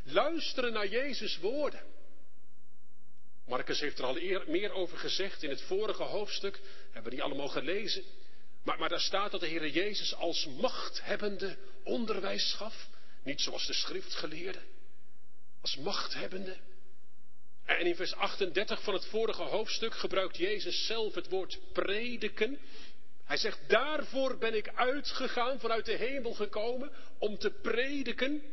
Luisteren 0.04 0.74
naar 0.74 0.88
Jezus' 0.88 1.38
woorden. 1.38 1.84
Marcus 3.46 3.80
heeft 3.80 4.00
er 4.00 4.06
al 4.06 4.18
eer, 4.18 4.44
meer 4.48 4.72
over 4.72 4.98
gezegd 4.98 5.44
in 5.44 5.50
het 5.50 5.62
vorige 5.62 6.04
hoofdstuk. 6.04 6.60
Hebben 6.84 7.04
we 7.04 7.18
niet 7.18 7.26
allemaal 7.26 7.48
gelezen. 7.48 8.04
Maar, 8.64 8.80
maar 8.80 8.90
daar 8.90 9.00
staat 9.00 9.32
dat 9.32 9.40
de 9.40 9.48
Heer 9.48 9.70
Jezus 9.70 10.16
als 10.16 10.46
machthebbende 10.46 11.58
onderwijs 11.84 12.54
gaf. 12.54 12.90
Niet 13.24 13.42
zoals 13.42 13.68
de 13.68 13.74
schriftgeleerde. 13.74 14.62
Als 15.62 15.78
machthebbende. 15.78 16.58
En 17.66 17.86
in 17.86 17.96
vers 17.96 18.14
38 18.14 18.84
van 18.84 18.94
het 18.94 19.06
vorige 19.06 19.42
hoofdstuk 19.42 19.94
gebruikt 19.94 20.38
Jezus 20.38 20.86
zelf 20.86 21.16
het 21.16 21.30
woord 21.30 21.60
prediken. 21.74 22.60
Hij 23.24 23.38
zegt, 23.38 23.60
daarvoor 23.70 24.38
ben 24.38 24.54
ik 24.54 24.74
uitgegaan, 24.76 25.60
vanuit 25.60 25.86
de 25.86 25.96
hemel 25.96 26.34
gekomen, 26.34 26.92
om 27.18 27.38
te 27.38 27.50
prediken. 27.50 28.44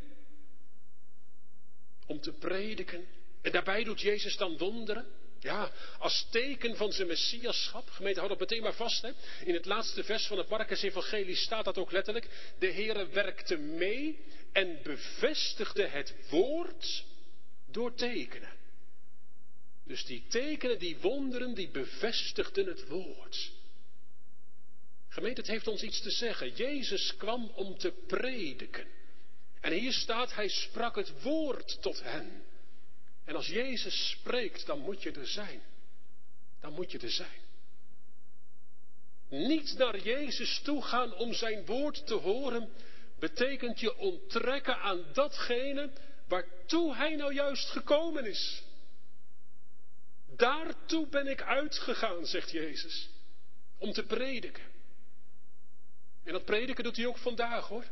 Om 2.06 2.20
te 2.20 2.32
prediken. 2.32 3.06
En 3.42 3.52
daarbij 3.52 3.84
doet 3.84 4.00
Jezus 4.00 4.36
dan 4.36 4.58
wonderen. 4.58 5.06
Ja, 5.40 5.72
als 5.98 6.26
teken 6.30 6.76
van 6.76 6.92
zijn 6.92 7.08
messiaschap. 7.08 7.90
Gemeente, 7.90 8.18
houd 8.18 8.30
dat 8.30 8.40
meteen 8.40 8.62
maar 8.62 8.74
vast. 8.74 9.02
Hè. 9.02 9.10
In 9.44 9.54
het 9.54 9.64
laatste 9.64 10.04
vers 10.04 10.26
van 10.26 10.38
het 10.38 10.48
Marcus-evangelie 10.48 11.36
staat 11.36 11.64
dat 11.64 11.78
ook 11.78 11.92
letterlijk. 11.92 12.28
De 12.58 12.72
Heere 12.72 13.06
werkte 13.06 13.56
mee 13.56 14.24
en 14.52 14.80
bevestigde 14.82 15.86
het 15.86 16.14
woord 16.30 17.04
door 17.66 17.94
tekenen. 17.94 18.56
Dus 19.84 20.04
die 20.04 20.24
tekenen, 20.28 20.78
die 20.78 20.98
wonderen, 20.98 21.54
die 21.54 21.70
bevestigden 21.70 22.66
het 22.66 22.88
woord. 22.88 23.50
Gemeente, 25.08 25.40
het 25.40 25.50
heeft 25.50 25.68
ons 25.68 25.82
iets 25.82 26.00
te 26.00 26.10
zeggen. 26.10 26.54
Jezus 26.54 27.16
kwam 27.16 27.50
om 27.54 27.78
te 27.78 27.92
prediken. 28.06 28.86
En 29.60 29.72
hier 29.72 29.92
staat, 29.92 30.34
hij 30.34 30.48
sprak 30.48 30.96
het 30.96 31.22
woord 31.22 31.82
tot 31.82 32.02
hen. 32.02 32.42
En 33.28 33.34
als 33.34 33.46
Jezus 33.46 34.08
spreekt, 34.08 34.66
dan 34.66 34.78
moet 34.78 35.02
je 35.02 35.12
er 35.12 35.26
zijn. 35.26 35.62
Dan 36.60 36.72
moet 36.72 36.90
je 36.90 36.98
er 36.98 37.10
zijn. 37.10 37.40
Niet 39.28 39.74
naar 39.78 39.98
Jezus 39.98 40.60
toe 40.64 40.82
gaan 40.82 41.14
om 41.14 41.32
zijn 41.32 41.64
woord 41.66 42.06
te 42.06 42.14
horen, 42.14 42.72
betekent 43.18 43.80
je 43.80 43.96
onttrekken 43.96 44.78
aan 44.78 45.04
datgene 45.12 45.90
waartoe 46.28 46.94
hij 46.94 47.16
nou 47.16 47.34
juist 47.34 47.68
gekomen 47.68 48.26
is. 48.26 48.62
Daartoe 50.26 51.06
ben 51.06 51.26
ik 51.26 51.42
uitgegaan, 51.42 52.26
zegt 52.26 52.50
Jezus, 52.50 53.08
om 53.78 53.92
te 53.92 54.02
prediken. 54.02 54.64
En 56.24 56.32
dat 56.32 56.44
prediken 56.44 56.84
doet 56.84 56.96
hij 56.96 57.06
ook 57.06 57.18
vandaag 57.18 57.68
hoor. 57.68 57.84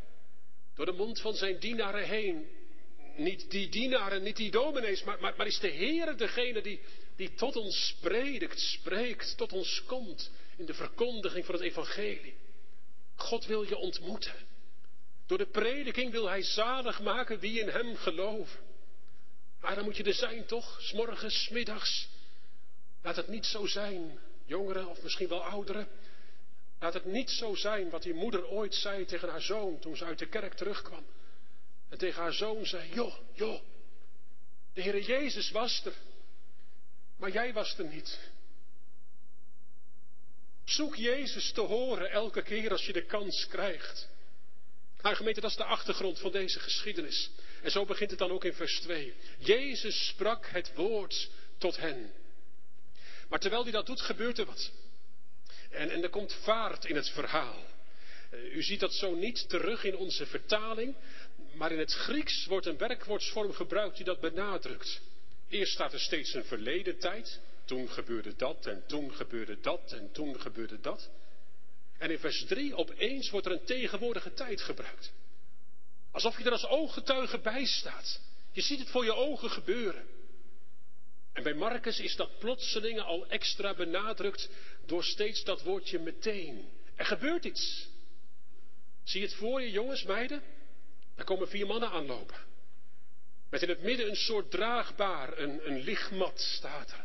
Door 0.75 0.87
de 0.87 0.93
mond 0.93 1.21
van 1.21 1.35
zijn 1.35 1.59
dienaren 1.59 2.05
heen. 2.05 2.65
Niet 3.17 3.51
die 3.51 3.69
dienaren, 3.69 4.23
niet 4.23 4.37
die 4.37 4.51
dominees, 4.51 5.05
maar, 5.05 5.21
maar, 5.21 5.35
maar 5.37 5.47
is 5.47 5.59
de 5.59 5.69
Heer 5.69 6.17
degene 6.17 6.63
die, 6.63 6.81
die 7.17 7.35
tot 7.35 7.57
ons 7.57 7.97
predikt, 8.01 8.61
spreekt, 8.61 9.37
tot 9.37 9.53
ons 9.53 9.83
komt 9.87 10.31
in 10.57 10.67
de 10.67 10.75
verkondiging 10.75 11.45
van 11.45 11.55
het 11.55 11.65
evangelie. 11.65 12.35
God 13.15 13.47
wil 13.47 13.63
je 13.63 13.77
ontmoeten. 13.77 14.35
Door 15.27 15.39
de 15.39 15.51
prediking 15.51 16.11
wil 16.11 16.29
hij 16.29 16.43
zalig 16.43 17.01
maken 17.01 17.39
wie 17.39 17.61
in 17.61 17.69
hem 17.69 17.97
geloven. 17.97 18.61
Maar 19.61 19.75
dan 19.75 19.85
moet 19.85 19.97
je 19.97 20.05
er 20.05 20.15
zijn 20.15 20.47
toch, 20.47 20.79
s'morgens, 20.81 21.45
smiddags. 21.45 22.09
Laat 23.03 23.17
het 23.17 23.29
niet 23.29 23.47
zo 23.47 23.67
zijn, 23.67 24.19
jongeren 24.45 24.89
of 24.89 25.03
misschien 25.03 25.29
wel 25.29 25.45
ouderen, 25.45 25.89
Laat 26.79 26.95
het 26.95 27.05
niet 27.05 27.31
zo 27.31 27.55
zijn 27.55 27.91
wat 27.91 28.03
die 28.03 28.15
moeder 28.15 28.47
ooit 28.47 28.75
zei 28.75 29.05
tegen 29.05 29.29
haar 29.29 29.43
zoon 29.43 29.79
toen 29.79 29.97
ze 29.97 30.05
uit 30.05 30.19
de 30.19 30.29
kerk 30.29 30.55
terugkwam. 30.55 31.05
En 31.89 31.99
tegen 31.99 32.23
haar 32.23 32.33
zoon 32.33 32.67
zei, 32.67 32.95
joh, 32.95 33.15
joh, 33.33 33.61
de 34.73 34.83
Heere 34.83 35.03
Jezus 35.03 35.51
was 35.51 35.85
er, 35.85 35.95
maar 37.17 37.31
jij 37.31 37.53
was 37.53 37.79
er 37.79 37.85
niet. 37.85 38.19
Zoek 40.65 40.97
Jezus 40.97 41.53
te 41.53 41.61
horen 41.61 42.11
elke 42.11 42.43
keer 42.43 42.71
als 42.71 42.87
je 42.87 42.93
de 42.93 43.05
kans 43.05 43.47
krijgt. 43.47 44.09
Nou 45.01 45.17
gemeente, 45.17 45.41
dat 45.41 45.51
is 45.51 45.57
de 45.57 45.65
achtergrond 45.65 46.19
van 46.19 46.33
deze 46.33 46.61
geschiedenis. 46.61 47.31
En 47.63 47.71
zo 47.71 47.85
begint 47.85 48.11
het 48.11 48.19
dan 48.19 48.31
ook 48.31 48.45
in 48.45 48.53
vers 48.53 48.81
2. 48.81 49.15
Jezus 49.39 50.07
sprak 50.07 50.47
het 50.47 50.75
woord 50.75 51.31
tot 51.59 51.77
hen. 51.77 52.13
Maar 53.29 53.39
terwijl 53.39 53.63
hij 53.63 53.73
dat 53.73 53.87
doet, 53.87 54.01
gebeurt 54.01 54.39
er 54.39 54.47
wat. 54.47 54.73
En, 55.71 55.91
en 55.91 56.03
er 56.03 56.11
komt 56.11 56.35
vaart 56.35 56.85
in 56.85 56.97
het 56.97 57.09
verhaal. 57.11 57.65
Eh, 58.31 58.55
u 58.55 58.63
ziet 58.63 58.81
dat 58.81 58.95
zo 58.95 59.15
niet 59.15 59.49
terug 59.49 59.85
in 59.85 59.97
onze 59.97 60.27
vertaling, 60.27 60.97
maar 61.57 61.73
in 61.73 61.79
het 61.79 61.93
Grieks 61.93 62.47
wordt 62.47 62.67
een 62.67 62.79
werkwoordsvorm 62.79 63.53
gebruikt 63.53 63.97
die 63.97 64.05
dat 64.05 64.21
benadrukt. 64.21 65.01
Eerst 65.49 65.73
staat 65.73 65.93
er 65.93 66.01
steeds 66.01 66.35
een 66.35 66.45
verleden 66.45 66.99
tijd, 66.99 67.41
toen 67.65 67.91
gebeurde 67.91 68.37
dat 68.37 68.67
en 68.67 68.85
toen 68.87 69.15
gebeurde 69.15 69.61
dat 69.61 69.93
en 69.93 70.13
toen 70.13 70.41
gebeurde 70.41 70.81
dat. 70.81 71.11
En 71.99 72.11
in 72.11 72.19
vers 72.19 72.45
3 72.45 72.75
opeens 72.75 73.31
wordt 73.31 73.47
er 73.47 73.53
een 73.53 73.65
tegenwoordige 73.65 74.33
tijd 74.33 74.61
gebruikt. 74.61 75.13
Alsof 76.11 76.39
je 76.39 76.45
er 76.45 76.53
als 76.53 76.67
ooggetuige 76.67 77.39
bij 77.39 77.65
staat. 77.65 78.21
Je 78.53 78.61
ziet 78.61 78.79
het 78.79 78.89
voor 78.89 79.05
je 79.05 79.15
ogen 79.15 79.51
gebeuren. 79.51 80.07
En 81.33 81.43
bij 81.43 81.55
Marcus 81.55 82.01
is 82.01 82.17
dat 82.17 82.39
plotseling 82.39 83.01
al 83.01 83.27
extra 83.27 83.75
benadrukt 83.75 84.49
door 84.87 85.05
steeds 85.05 85.45
dat 85.45 85.63
woordje 85.63 85.99
meteen. 85.99 86.69
Er 86.95 87.07
gebeurt 87.07 87.45
iets. 87.45 87.89
Zie 89.05 89.21
je 89.21 89.27
het 89.27 89.37
voor 89.37 89.61
je, 89.63 89.71
jongens, 89.71 90.05
meiden? 90.05 90.43
Daar 91.17 91.25
komen 91.25 91.49
vier 91.49 91.67
mannen 91.67 91.91
aanlopen. 91.91 92.37
Met 93.51 93.63
in 93.63 93.69
het 93.69 93.83
midden 93.83 94.09
een 94.09 94.17
soort 94.17 94.51
draagbaar, 94.51 95.39
een, 95.39 95.71
een 95.71 95.79
lichtmat 95.79 96.41
staat 96.41 96.91
er. 96.91 97.05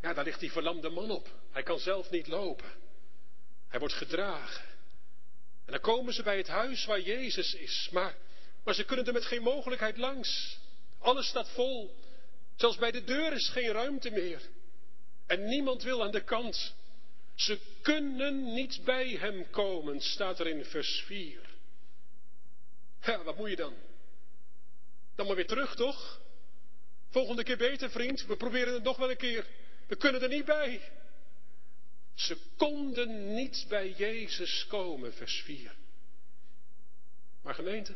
Ja, 0.00 0.14
daar 0.14 0.24
ligt 0.24 0.40
die 0.40 0.52
verlamde 0.52 0.88
man 0.88 1.10
op. 1.10 1.28
Hij 1.50 1.62
kan 1.62 1.78
zelf 1.78 2.10
niet 2.10 2.26
lopen. 2.26 2.70
Hij 3.68 3.78
wordt 3.78 3.94
gedragen. 3.94 4.64
En 5.64 5.72
dan 5.72 5.80
komen 5.80 6.12
ze 6.12 6.22
bij 6.22 6.36
het 6.36 6.48
huis 6.48 6.84
waar 6.84 7.00
Jezus 7.00 7.54
is. 7.54 7.88
Maar, 7.92 8.16
maar 8.64 8.74
ze 8.74 8.84
kunnen 8.84 9.06
er 9.06 9.12
met 9.12 9.24
geen 9.24 9.42
mogelijkheid 9.42 9.96
langs. 9.96 10.58
Alles 10.98 11.26
staat 11.26 11.48
vol. 11.48 11.96
Zelfs 12.56 12.76
bij 12.76 12.90
de 12.90 13.04
deur 13.04 13.32
is 13.32 13.48
geen 13.48 13.72
ruimte 13.72 14.10
meer. 14.10 14.40
En 15.26 15.44
niemand 15.44 15.82
wil 15.82 16.02
aan 16.02 16.10
de 16.10 16.24
kant. 16.24 16.74
Ze 17.34 17.58
kunnen 17.82 18.54
niet 18.54 18.84
bij 18.84 19.08
hem 19.08 19.50
komen, 19.50 20.00
staat 20.00 20.40
er 20.40 20.46
in 20.46 20.64
vers 20.64 21.02
4. 21.06 21.45
Ja, 23.06 23.22
wat 23.22 23.36
moet 23.36 23.48
je 23.50 23.56
dan? 23.56 23.74
Dan 25.14 25.26
maar 25.26 25.36
weer 25.36 25.46
terug, 25.46 25.74
toch? 25.74 26.20
Volgende 27.08 27.42
keer 27.42 27.56
beter, 27.56 27.90
vriend. 27.90 28.26
We 28.26 28.36
proberen 28.36 28.74
het 28.74 28.82
nog 28.82 28.96
wel 28.96 29.10
een 29.10 29.16
keer. 29.16 29.46
We 29.86 29.96
kunnen 29.96 30.22
er 30.22 30.28
niet 30.28 30.44
bij. 30.44 30.92
Ze 32.14 32.36
konden 32.56 33.34
niet 33.34 33.66
bij 33.68 33.90
Jezus 33.90 34.66
komen, 34.68 35.14
vers 35.14 35.42
4. 35.42 35.74
Maar 37.42 37.54
gemeente, 37.54 37.94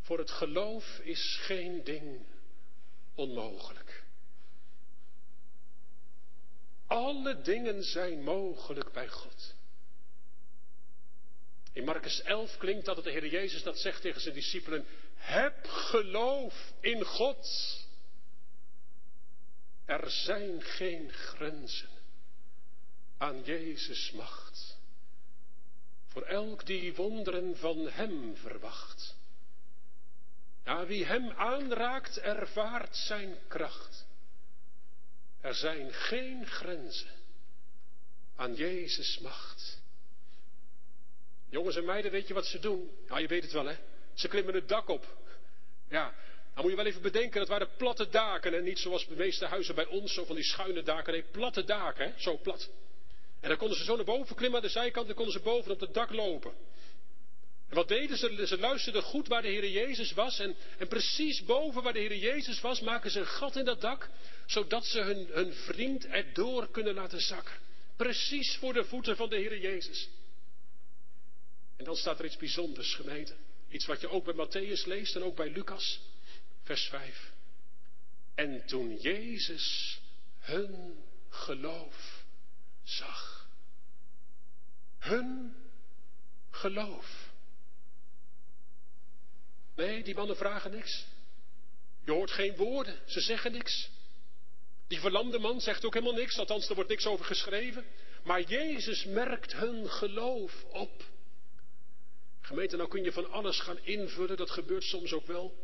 voor 0.00 0.18
het 0.18 0.30
geloof 0.30 0.98
is 0.98 1.38
geen 1.40 1.84
ding 1.84 2.26
onmogelijk. 3.14 4.04
Alle 6.86 7.40
dingen 7.40 7.82
zijn 7.82 8.22
mogelijk 8.22 8.92
bij 8.92 9.08
God. 9.08 9.54
In 11.78 11.84
Marcus 11.84 12.22
11 12.22 12.56
klinkt 12.56 12.84
dat 12.84 12.96
het 12.96 13.04
de 13.04 13.10
Heer 13.10 13.26
Jezus 13.26 13.62
dat 13.62 13.78
zegt 13.78 14.00
tegen 14.00 14.20
zijn 14.20 14.34
discipelen. 14.34 14.86
Heb 15.14 15.66
geloof 15.66 16.72
in 16.80 17.04
God. 17.04 17.48
Er 19.84 20.10
zijn 20.10 20.62
geen 20.62 21.12
grenzen 21.12 21.88
aan 23.18 23.42
Jezus' 23.42 24.10
macht. 24.12 24.78
Voor 26.06 26.22
elk 26.22 26.66
die 26.66 26.94
wonderen 26.94 27.56
van 27.56 27.88
Hem 27.88 28.36
verwacht. 28.36 29.16
Ja, 30.64 30.86
wie 30.86 31.04
Hem 31.04 31.30
aanraakt, 31.30 32.18
ervaart 32.18 32.96
Zijn 32.96 33.38
kracht. 33.48 34.06
Er 35.40 35.54
zijn 35.54 35.92
geen 35.92 36.46
grenzen 36.46 37.14
aan 38.36 38.54
Jezus' 38.54 39.18
macht. 39.18 39.77
Jongens 41.50 41.76
en 41.76 41.84
meiden, 41.84 42.10
weet 42.10 42.28
je 42.28 42.34
wat 42.34 42.46
ze 42.46 42.58
doen? 42.58 42.90
Nou, 43.06 43.20
je 43.20 43.26
weet 43.26 43.42
het 43.42 43.52
wel, 43.52 43.66
hè? 43.66 43.76
Ze 44.14 44.28
klimmen 44.28 44.54
het 44.54 44.68
dak 44.68 44.88
op. 44.88 45.16
Ja, 45.88 46.14
dan 46.54 46.62
moet 46.62 46.70
je 46.70 46.76
wel 46.76 46.86
even 46.86 47.02
bedenken, 47.02 47.38
dat 47.40 47.48
waren 47.48 47.68
platte 47.76 48.08
daken. 48.08 48.54
En 48.54 48.64
niet 48.64 48.78
zoals 48.78 49.06
de 49.06 49.16
meeste 49.16 49.46
huizen 49.46 49.74
bij 49.74 49.86
ons, 49.86 50.14
zo 50.14 50.24
van 50.24 50.34
die 50.34 50.44
schuine 50.44 50.82
daken. 50.82 51.12
Nee, 51.12 51.24
platte 51.30 51.64
daken, 51.64 52.04
hè? 52.04 52.12
zo 52.20 52.38
plat. 52.38 52.70
En 53.40 53.48
dan 53.48 53.58
konden 53.58 53.78
ze 53.78 53.84
zo 53.84 53.96
naar 53.96 54.04
boven 54.04 54.36
klimmen 54.36 54.60
aan 54.60 54.66
de 54.66 54.72
zijkant, 54.72 55.06
dan 55.06 55.16
konden 55.16 55.34
ze 55.34 55.40
boven 55.40 55.72
op 55.72 55.80
het 55.80 55.94
dak 55.94 56.12
lopen. 56.12 56.52
En 57.68 57.74
wat 57.74 57.88
deden 57.88 58.16
ze? 58.16 58.46
Ze 58.46 58.58
luisterden 58.58 59.02
goed 59.02 59.28
waar 59.28 59.42
de 59.42 59.48
Heer 59.48 59.68
Jezus 59.68 60.12
was. 60.12 60.38
En, 60.38 60.56
en 60.78 60.88
precies 60.88 61.44
boven 61.44 61.82
waar 61.82 61.92
de 61.92 61.98
Heer 61.98 62.16
Jezus 62.16 62.60
was, 62.60 62.80
maken 62.80 63.10
ze 63.10 63.18
een 63.18 63.26
gat 63.26 63.56
in 63.56 63.64
dat 63.64 63.80
dak. 63.80 64.08
Zodat 64.46 64.86
ze 64.86 65.00
hun, 65.00 65.28
hun 65.30 65.52
vriend 65.52 66.06
erdoor 66.06 66.70
kunnen 66.70 66.94
laten 66.94 67.20
zakken. 67.20 67.54
Precies 67.96 68.56
voor 68.56 68.72
de 68.72 68.84
voeten 68.84 69.16
van 69.16 69.28
de 69.28 69.36
Heer 69.36 69.58
Jezus. 69.58 70.08
En 71.78 71.84
dan 71.84 71.96
staat 71.96 72.18
er 72.18 72.24
iets 72.24 72.36
bijzonders, 72.36 72.94
gemeente. 72.94 73.34
Iets 73.68 73.86
wat 73.86 74.00
je 74.00 74.08
ook 74.08 74.24
bij 74.24 74.46
Matthäus 74.46 74.86
leest 74.86 75.16
en 75.16 75.22
ook 75.22 75.36
bij 75.36 75.50
Lucas. 75.50 76.00
Vers 76.62 76.88
5. 76.88 77.32
En 78.34 78.66
toen 78.66 78.96
Jezus 78.96 79.98
hun 80.38 81.04
geloof 81.28 82.24
zag. 82.82 83.48
Hun 84.98 85.56
geloof. 86.50 87.30
Nee, 89.74 90.02
die 90.02 90.14
mannen 90.14 90.36
vragen 90.36 90.70
niks. 90.70 91.06
Je 92.04 92.10
hoort 92.10 92.30
geen 92.30 92.56
woorden, 92.56 92.98
ze 93.06 93.20
zeggen 93.20 93.52
niks. 93.52 93.90
Die 94.86 95.00
verlamde 95.00 95.38
man 95.38 95.60
zegt 95.60 95.84
ook 95.84 95.94
helemaal 95.94 96.14
niks, 96.14 96.38
althans 96.38 96.68
er 96.68 96.74
wordt 96.74 96.90
niks 96.90 97.06
over 97.06 97.24
geschreven. 97.24 97.84
Maar 98.24 98.40
Jezus 98.42 99.04
merkt 99.04 99.52
hun 99.52 99.90
geloof 99.90 100.64
op. 100.64 101.04
Gemeente, 102.48 102.76
nou 102.76 102.88
kun 102.88 103.02
je 103.02 103.12
van 103.12 103.30
alles 103.30 103.60
gaan 103.60 103.78
invullen, 103.82 104.36
dat 104.36 104.50
gebeurt 104.50 104.84
soms 104.84 105.12
ook 105.12 105.26
wel. 105.26 105.56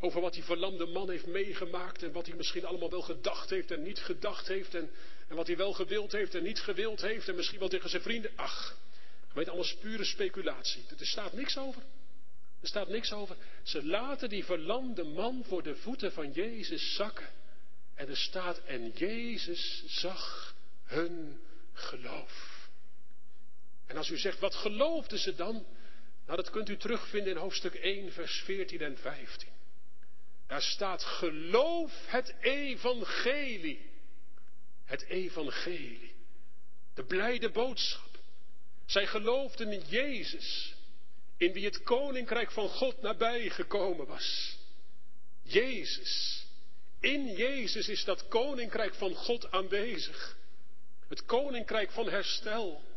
Over 0.00 0.20
wat 0.20 0.32
die 0.32 0.42
verlamde 0.42 0.86
man 0.86 1.10
heeft 1.10 1.26
meegemaakt 1.26 2.02
en 2.02 2.12
wat 2.12 2.26
hij 2.26 2.36
misschien 2.36 2.64
allemaal 2.64 2.90
wel 2.90 3.02
gedacht 3.02 3.50
heeft 3.50 3.70
en 3.70 3.82
niet 3.82 3.98
gedacht 3.98 4.48
heeft. 4.48 4.74
En, 4.74 4.90
en 5.28 5.36
wat 5.36 5.46
hij 5.46 5.56
wel 5.56 5.72
gewild 5.72 6.12
heeft 6.12 6.34
en 6.34 6.42
niet 6.42 6.60
gewild 6.60 7.00
heeft. 7.00 7.28
En 7.28 7.34
misschien 7.34 7.58
wel 7.58 7.68
tegen 7.68 7.90
zijn 7.90 8.02
vrienden. 8.02 8.30
Ach, 8.36 8.76
gemeente, 9.28 9.50
alles 9.50 9.76
pure 9.76 10.04
speculatie. 10.04 10.84
Er 10.98 11.06
staat 11.06 11.32
niks 11.32 11.58
over. 11.58 11.82
Er 12.60 12.68
staat 12.68 12.88
niks 12.88 13.12
over. 13.12 13.36
Ze 13.62 13.86
laten 13.86 14.28
die 14.28 14.44
verlamde 14.44 15.04
man 15.04 15.44
voor 15.46 15.62
de 15.62 15.76
voeten 15.76 16.12
van 16.12 16.32
Jezus 16.32 16.94
zakken. 16.94 17.28
En 17.94 18.08
er 18.08 18.16
staat, 18.16 18.60
en 18.64 18.90
Jezus 18.90 19.82
zag 19.86 20.54
hun 20.84 21.40
geloof. 21.72 22.68
En 23.86 23.96
als 23.96 24.10
u 24.10 24.18
zegt, 24.18 24.38
wat 24.38 24.54
geloofden 24.54 25.18
ze 25.18 25.34
dan? 25.34 25.66
Nou, 26.30 26.42
dat 26.42 26.50
kunt 26.52 26.68
u 26.68 26.76
terugvinden 26.76 27.32
in 27.32 27.38
hoofdstuk 27.38 27.74
1, 27.74 28.12
vers 28.12 28.42
14 28.44 28.80
en 28.80 28.98
15. 28.98 29.48
Daar 30.46 30.62
staat, 30.62 31.04
geloof 31.04 31.92
het 32.06 32.34
evangelie. 32.40 33.90
Het 34.84 35.02
evangelie. 35.02 36.14
De 36.94 37.04
blijde 37.04 37.50
boodschap. 37.50 38.18
Zij 38.86 39.06
geloofden 39.06 39.72
in 39.72 39.82
Jezus, 39.88 40.74
in 41.36 41.52
wie 41.52 41.64
het 41.64 41.82
koninkrijk 41.82 42.50
van 42.50 42.68
God 42.68 43.02
nabij 43.02 43.50
gekomen 43.50 44.06
was. 44.06 44.58
Jezus. 45.42 46.44
In 47.00 47.26
Jezus 47.26 47.88
is 47.88 48.04
dat 48.04 48.28
koninkrijk 48.28 48.94
van 48.94 49.14
God 49.14 49.50
aanwezig. 49.50 50.36
Het 51.08 51.24
koninkrijk 51.24 51.90
van 51.90 52.08
herstel. 52.08 52.89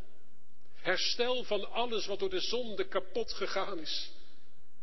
Herstel 0.84 1.44
van 1.44 1.72
alles 1.72 2.06
wat 2.06 2.20
door 2.20 2.30
de 2.30 2.40
zonde 2.40 2.88
kapot 2.88 3.34
gegaan 3.34 3.80
is. 3.80 4.12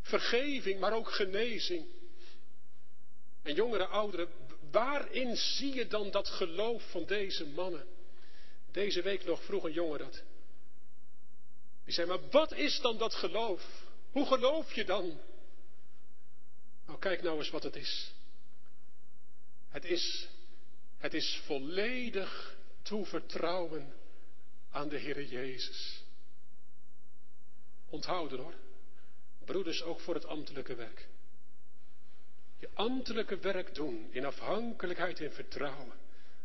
Vergeving, 0.02 0.80
maar 0.80 0.92
ook 0.92 1.10
genezing. 1.10 1.86
En 3.42 3.54
jongere 3.54 3.86
ouderen, 3.86 4.28
waarin 4.70 5.36
zie 5.36 5.74
je 5.74 5.86
dan 5.86 6.10
dat 6.10 6.28
geloof 6.28 6.90
van 6.90 7.04
deze 7.06 7.46
mannen? 7.46 7.86
Deze 8.72 9.02
week 9.02 9.24
nog 9.24 9.44
vroeg 9.44 9.64
een 9.64 9.72
jongen 9.72 9.98
dat. 9.98 10.22
Die 11.84 11.94
zei, 11.94 12.06
maar 12.06 12.28
wat 12.30 12.52
is 12.52 12.80
dan 12.80 12.98
dat 12.98 13.14
geloof? 13.14 13.62
Hoe 14.10 14.26
geloof 14.26 14.74
je 14.74 14.84
dan? 14.84 15.20
Nou, 16.86 16.98
kijk 16.98 17.22
nou 17.22 17.38
eens 17.38 17.50
wat 17.50 17.62
het 17.62 17.76
is. 17.76 18.12
Het 19.68 19.84
is, 19.84 20.28
het 20.98 21.14
is 21.14 21.40
volledig 21.44 22.56
toevertrouwen 22.82 23.99
aan 24.70 24.88
de 24.88 24.98
Heer 24.98 25.24
Jezus. 25.24 26.02
Onthouden 27.88 28.38
hoor, 28.38 28.54
broeders 29.44 29.82
ook 29.82 30.00
voor 30.00 30.14
het 30.14 30.26
ambtelijke 30.26 30.74
werk. 30.74 31.08
Je 32.58 32.68
ambtelijke 32.74 33.38
werk 33.38 33.74
doen 33.74 34.08
in 34.10 34.24
afhankelijkheid 34.24 35.20
en 35.20 35.32
vertrouwen. 35.32 35.98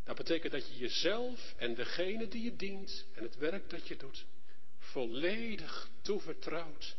Dat 0.04 0.16
betekent 0.16 0.52
dat 0.52 0.68
je 0.68 0.78
jezelf 0.78 1.54
en 1.58 1.76
degene 1.76 2.28
die 2.28 2.44
je 2.44 2.56
dient 2.56 3.06
en 3.14 3.24
het 3.24 3.38
werk 3.38 3.70
dat 3.70 3.88
je 3.88 3.98
doet, 3.98 4.26
volledig 4.78 5.90
toevertrouwt 6.02 6.96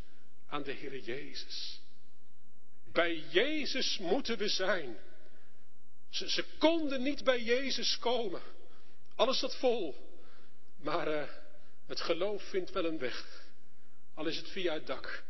aan 0.47 0.63
de 0.63 0.73
Heer 0.73 0.99
Jezus. 0.99 1.81
Bij 2.93 3.25
Jezus 3.31 3.99
moeten 3.99 4.39
we 4.39 4.49
zijn. 4.49 4.97
Ze, 6.09 6.31
ze 6.31 6.45
konden 6.59 7.03
niet 7.03 7.25
bij 7.25 7.43
Jezus 7.43 7.99
komen. 7.99 8.43
Alles 9.15 9.39
zat 9.39 9.57
vol. 9.57 10.06
Maar 10.87 11.09
uh, 11.09 11.23
het 11.87 12.01
geloof 12.01 12.43
vindt 12.43 12.71
wel 12.71 12.85
een 12.85 12.99
weg. 12.99 13.45
Al 14.15 14.27
is 14.27 14.37
het 14.37 14.49
via 14.49 14.73
het 14.73 14.87
dak. 14.87 15.23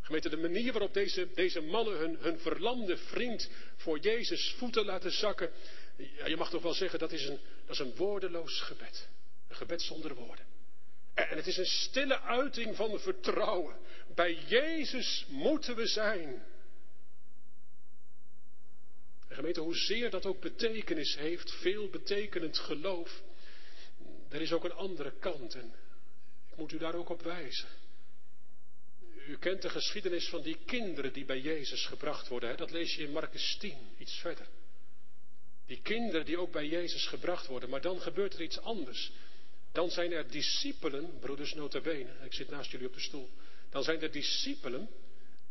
Gemeente, 0.00 0.28
de 0.28 0.36
manier 0.36 0.72
waarop 0.72 0.94
deze, 0.94 1.28
deze 1.34 1.60
mannen 1.60 1.98
hun, 1.98 2.16
hun 2.20 2.38
verlamde 2.38 2.96
vriend 2.96 3.50
voor 3.76 3.98
Jezus 3.98 4.54
voeten 4.58 4.84
laten 4.84 5.12
zakken. 5.12 5.50
Ja, 5.96 6.26
je 6.26 6.36
mag 6.36 6.50
toch 6.50 6.62
wel 6.62 6.74
zeggen, 6.74 6.98
dat 6.98 7.12
is, 7.12 7.26
een, 7.26 7.38
dat 7.66 7.74
is 7.74 7.78
een 7.78 7.94
woordeloos 7.96 8.60
gebed. 8.60 9.08
Een 9.48 9.56
gebed 9.56 9.82
zonder 9.82 10.14
woorden. 10.14 10.44
En 11.14 11.36
het 11.36 11.46
is 11.46 11.56
een 11.56 11.66
stille 11.66 12.20
uiting 12.20 12.76
van 12.76 13.00
vertrouwen. 13.00 13.76
Bij 14.14 14.34
Jezus 14.34 15.26
moeten 15.28 15.76
we 15.76 15.86
zijn. 15.86 16.42
En 19.28 19.36
gemeente, 19.36 19.60
hoezeer 19.60 20.10
dat 20.10 20.26
ook 20.26 20.40
betekenis 20.40 21.16
heeft, 21.16 21.52
veel 21.52 21.88
betekenend 21.88 22.58
geloof, 22.58 23.22
er 24.28 24.40
is 24.40 24.52
ook 24.52 24.64
een 24.64 24.72
andere 24.72 25.12
kant 25.18 25.54
en 25.54 25.72
ik 26.50 26.56
moet 26.56 26.72
u 26.72 26.78
daar 26.78 26.94
ook 26.94 27.08
op 27.08 27.22
wijzen. 27.22 27.68
U 29.28 29.36
kent 29.38 29.62
de 29.62 29.68
geschiedenis 29.68 30.28
van 30.28 30.42
die 30.42 30.58
kinderen 30.66 31.12
die 31.12 31.24
bij 31.24 31.40
Jezus 31.40 31.86
gebracht 31.86 32.28
worden. 32.28 32.48
Hè? 32.48 32.56
Dat 32.56 32.70
lees 32.70 32.94
je 32.94 33.02
in 33.02 33.10
Marcus 33.10 33.56
10, 33.58 33.76
iets 33.98 34.18
verder. 34.20 34.46
Die 35.66 35.80
kinderen 35.82 36.24
die 36.24 36.38
ook 36.38 36.52
bij 36.52 36.66
Jezus 36.66 37.06
gebracht 37.06 37.46
worden, 37.46 37.70
maar 37.70 37.80
dan 37.80 38.00
gebeurt 38.00 38.34
er 38.34 38.42
iets 38.42 38.58
anders. 38.58 39.12
Dan 39.72 39.90
zijn 39.90 40.12
er 40.12 40.30
discipelen, 40.30 41.18
broeders 41.18 41.54
notabene, 41.54 42.10
ik 42.24 42.34
zit 42.34 42.50
naast 42.50 42.70
jullie 42.70 42.86
op 42.86 42.94
de 42.94 43.00
stoel. 43.00 43.30
Dan 43.70 43.82
zijn 43.82 44.02
er 44.02 44.12
discipelen 44.12 44.88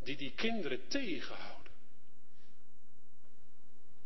die 0.04 0.18
die 0.18 0.32
kinderen 0.36 0.88
tegenhouden. 0.88 1.55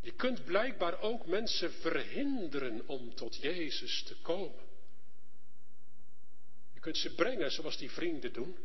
Je 0.01 0.12
kunt 0.12 0.45
blijkbaar 0.45 1.01
ook 1.01 1.25
mensen 1.25 1.71
verhinderen 1.71 2.88
om 2.88 3.15
tot 3.15 3.35
Jezus 3.35 4.03
te 4.03 4.15
komen. 4.21 4.67
Je 6.73 6.79
kunt 6.79 6.97
ze 6.97 7.13
brengen 7.13 7.51
zoals 7.51 7.77
die 7.77 7.91
vrienden 7.91 8.33
doen. 8.33 8.57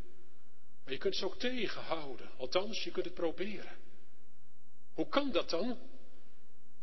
Maar 0.84 0.92
je 0.92 0.98
kunt 0.98 1.16
ze 1.16 1.24
ook 1.24 1.38
tegenhouden. 1.38 2.30
Althans, 2.36 2.84
je 2.84 2.90
kunt 2.90 3.04
het 3.04 3.14
proberen. 3.14 3.76
Hoe 4.94 5.08
kan 5.08 5.32
dat 5.32 5.50
dan? 5.50 5.78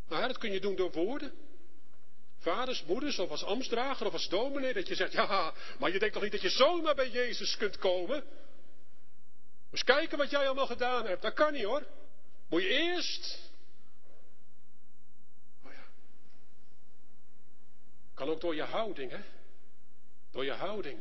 Nou, 0.08 0.28
dat 0.28 0.38
kun 0.38 0.52
je 0.52 0.60
doen 0.60 0.76
door 0.76 0.92
woorden. 0.92 1.34
Vaders, 2.38 2.84
moeders, 2.84 3.20
of 3.20 3.30
als 3.30 3.44
ambtsdrager, 3.44 4.06
of 4.08 4.14
als 4.14 4.30
dominee, 4.30 4.74
dat 4.74 4.88
je 4.88 4.96
zegt, 4.96 5.12
ja, 5.12 5.54
maar 5.80 5.92
je 5.92 6.00
denkt 6.00 6.14
toch 6.14 6.24
niet 6.24 6.32
dat 6.32 6.42
je 6.42 6.50
zomaar 6.50 6.96
bij 6.96 7.10
Jezus 7.10 7.58
kunt 7.58 7.78
komen? 7.78 8.24
Eens 9.72 9.84
kijken 9.84 10.18
wat 10.18 10.30
jij 10.30 10.46
allemaal 10.46 10.68
gedaan 10.68 11.06
hebt. 11.06 11.22
Dat 11.22 11.34
kan 11.34 11.54
niet 11.54 11.64
hoor. 11.64 11.88
Moet 12.50 12.62
je 12.62 12.68
eerst. 12.68 13.40
Oh 15.66 15.72
ja. 15.72 15.84
Kan 18.22 18.30
ook 18.30 18.42
door 18.42 18.56
je 18.56 18.64
houding, 18.64 19.12
hè? 19.12 19.20
Door 20.32 20.46
je 20.46 20.52
houding. 20.52 21.00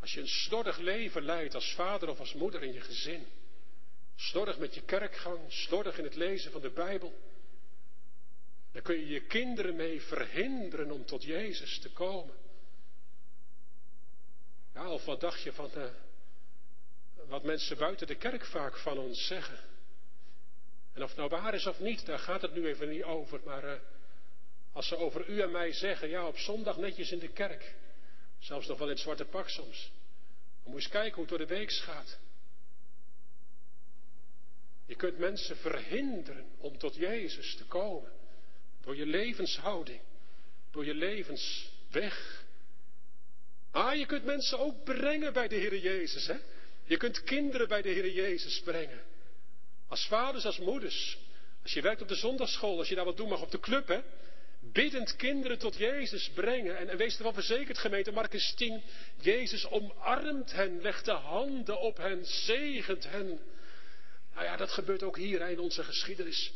Als 0.00 0.14
je 0.14 0.20
een 0.20 0.28
slordig 0.28 0.78
leven 0.78 1.22
leidt 1.22 1.54
als 1.54 1.74
vader 1.74 2.08
of 2.08 2.18
als 2.18 2.34
moeder 2.34 2.62
in 2.62 2.72
je 2.72 2.80
gezin. 2.80 3.26
Slordig 4.14 4.58
met 4.58 4.74
je 4.74 4.82
kerkgang, 4.82 5.52
slordig 5.52 5.98
in 5.98 6.04
het 6.04 6.14
lezen 6.14 6.52
van 6.52 6.60
de 6.60 6.70
Bijbel. 6.70 7.18
Dan 8.72 8.82
kun 8.82 8.94
je 8.94 9.06
je 9.06 9.20
kinderen 9.20 9.76
mee 9.76 10.02
verhinderen 10.02 10.90
om 10.90 11.04
tot 11.04 11.22
Jezus 11.22 11.78
te 11.78 11.90
komen. 11.90 12.34
Ja, 14.74 14.90
of 14.90 15.04
wat 15.04 15.20
dacht 15.20 15.42
je 15.42 15.52
van 15.52 15.70
uh, 15.76 15.84
wat 17.26 17.44
mensen 17.44 17.76
buiten 17.76 18.06
de 18.06 18.16
kerk 18.16 18.44
vaak 18.44 18.76
van 18.76 18.98
ons 18.98 19.26
zeggen? 19.26 19.58
En 20.92 21.02
of 21.02 21.08
het 21.08 21.18
nou 21.18 21.28
waar 21.28 21.54
is 21.54 21.66
of 21.66 21.80
niet, 21.80 22.06
daar 22.06 22.18
gaat 22.18 22.42
het 22.42 22.54
nu 22.54 22.66
even 22.66 22.88
niet 22.88 23.04
over. 23.04 23.40
Maar 23.44 23.64
uh, 23.64 23.72
als 24.76 24.88
ze 24.88 24.96
over 24.96 25.28
u 25.28 25.40
en 25.40 25.50
mij 25.50 25.72
zeggen, 25.72 26.08
ja, 26.08 26.26
op 26.26 26.38
zondag 26.38 26.76
netjes 26.76 27.12
in 27.12 27.18
de 27.18 27.28
kerk. 27.28 27.74
Zelfs 28.38 28.66
nog 28.66 28.78
wel 28.78 28.86
in 28.86 28.92
het 28.92 29.02
zwarte 29.02 29.24
pak 29.24 29.48
soms. 29.48 29.90
Dan 30.62 30.72
moet 30.72 30.82
je 30.82 30.88
eens 30.88 30.88
kijken 30.88 31.12
hoe 31.12 31.20
het 31.20 31.28
door 31.28 31.46
de 31.46 31.54
week 31.54 31.72
gaat. 31.72 32.18
Je 34.86 34.94
kunt 34.94 35.18
mensen 35.18 35.56
verhinderen 35.56 36.46
om 36.58 36.78
tot 36.78 36.94
Jezus 36.94 37.54
te 37.56 37.64
komen. 37.64 38.12
Door 38.80 38.96
je 38.96 39.06
levenshouding. 39.06 40.00
Door 40.70 40.84
je 40.84 40.94
levensweg. 40.94 42.44
Ah, 43.70 43.94
je 43.94 44.06
kunt 44.06 44.24
mensen 44.24 44.58
ook 44.58 44.84
brengen 44.84 45.32
bij 45.32 45.48
de 45.48 45.56
Heer 45.56 45.78
Jezus. 45.78 46.26
Hè? 46.26 46.36
Je 46.84 46.96
kunt 46.96 47.24
kinderen 47.24 47.68
bij 47.68 47.82
de 47.82 47.88
Heer 47.88 48.10
Jezus 48.10 48.60
brengen. 48.60 49.02
Als 49.88 50.06
vaders, 50.06 50.44
als 50.44 50.58
moeders. 50.58 51.18
Als 51.62 51.72
je 51.72 51.80
werkt 51.80 52.02
op 52.02 52.08
de 52.08 52.14
zondagschool, 52.14 52.78
als 52.78 52.88
je 52.88 52.94
daar 52.94 53.04
wat 53.04 53.16
doen 53.16 53.28
mag 53.28 53.42
op 53.42 53.50
de 53.50 53.60
club, 53.60 53.88
hè. 53.88 54.00
Biddend 54.72 55.16
kinderen 55.16 55.58
tot 55.58 55.76
Jezus 55.76 56.30
brengen. 56.34 56.78
En, 56.78 56.88
en 56.88 56.96
wees 56.96 57.16
ervan 57.16 57.34
verzekerd, 57.34 57.78
gemeente 57.78 58.12
Marcus 58.12 58.54
10. 58.54 58.82
Jezus 59.20 59.66
omarmt 59.66 60.52
hen, 60.52 60.82
legt 60.82 61.04
de 61.04 61.12
handen 61.12 61.80
op 61.80 61.96
hen, 61.96 62.24
zegent 62.24 63.10
hen. 63.10 63.40
Nou 64.34 64.44
ja, 64.44 64.56
dat 64.56 64.70
gebeurt 64.70 65.02
ook 65.02 65.16
hier 65.16 65.48
in 65.50 65.58
onze 65.58 65.84
geschiedenis. 65.84 66.52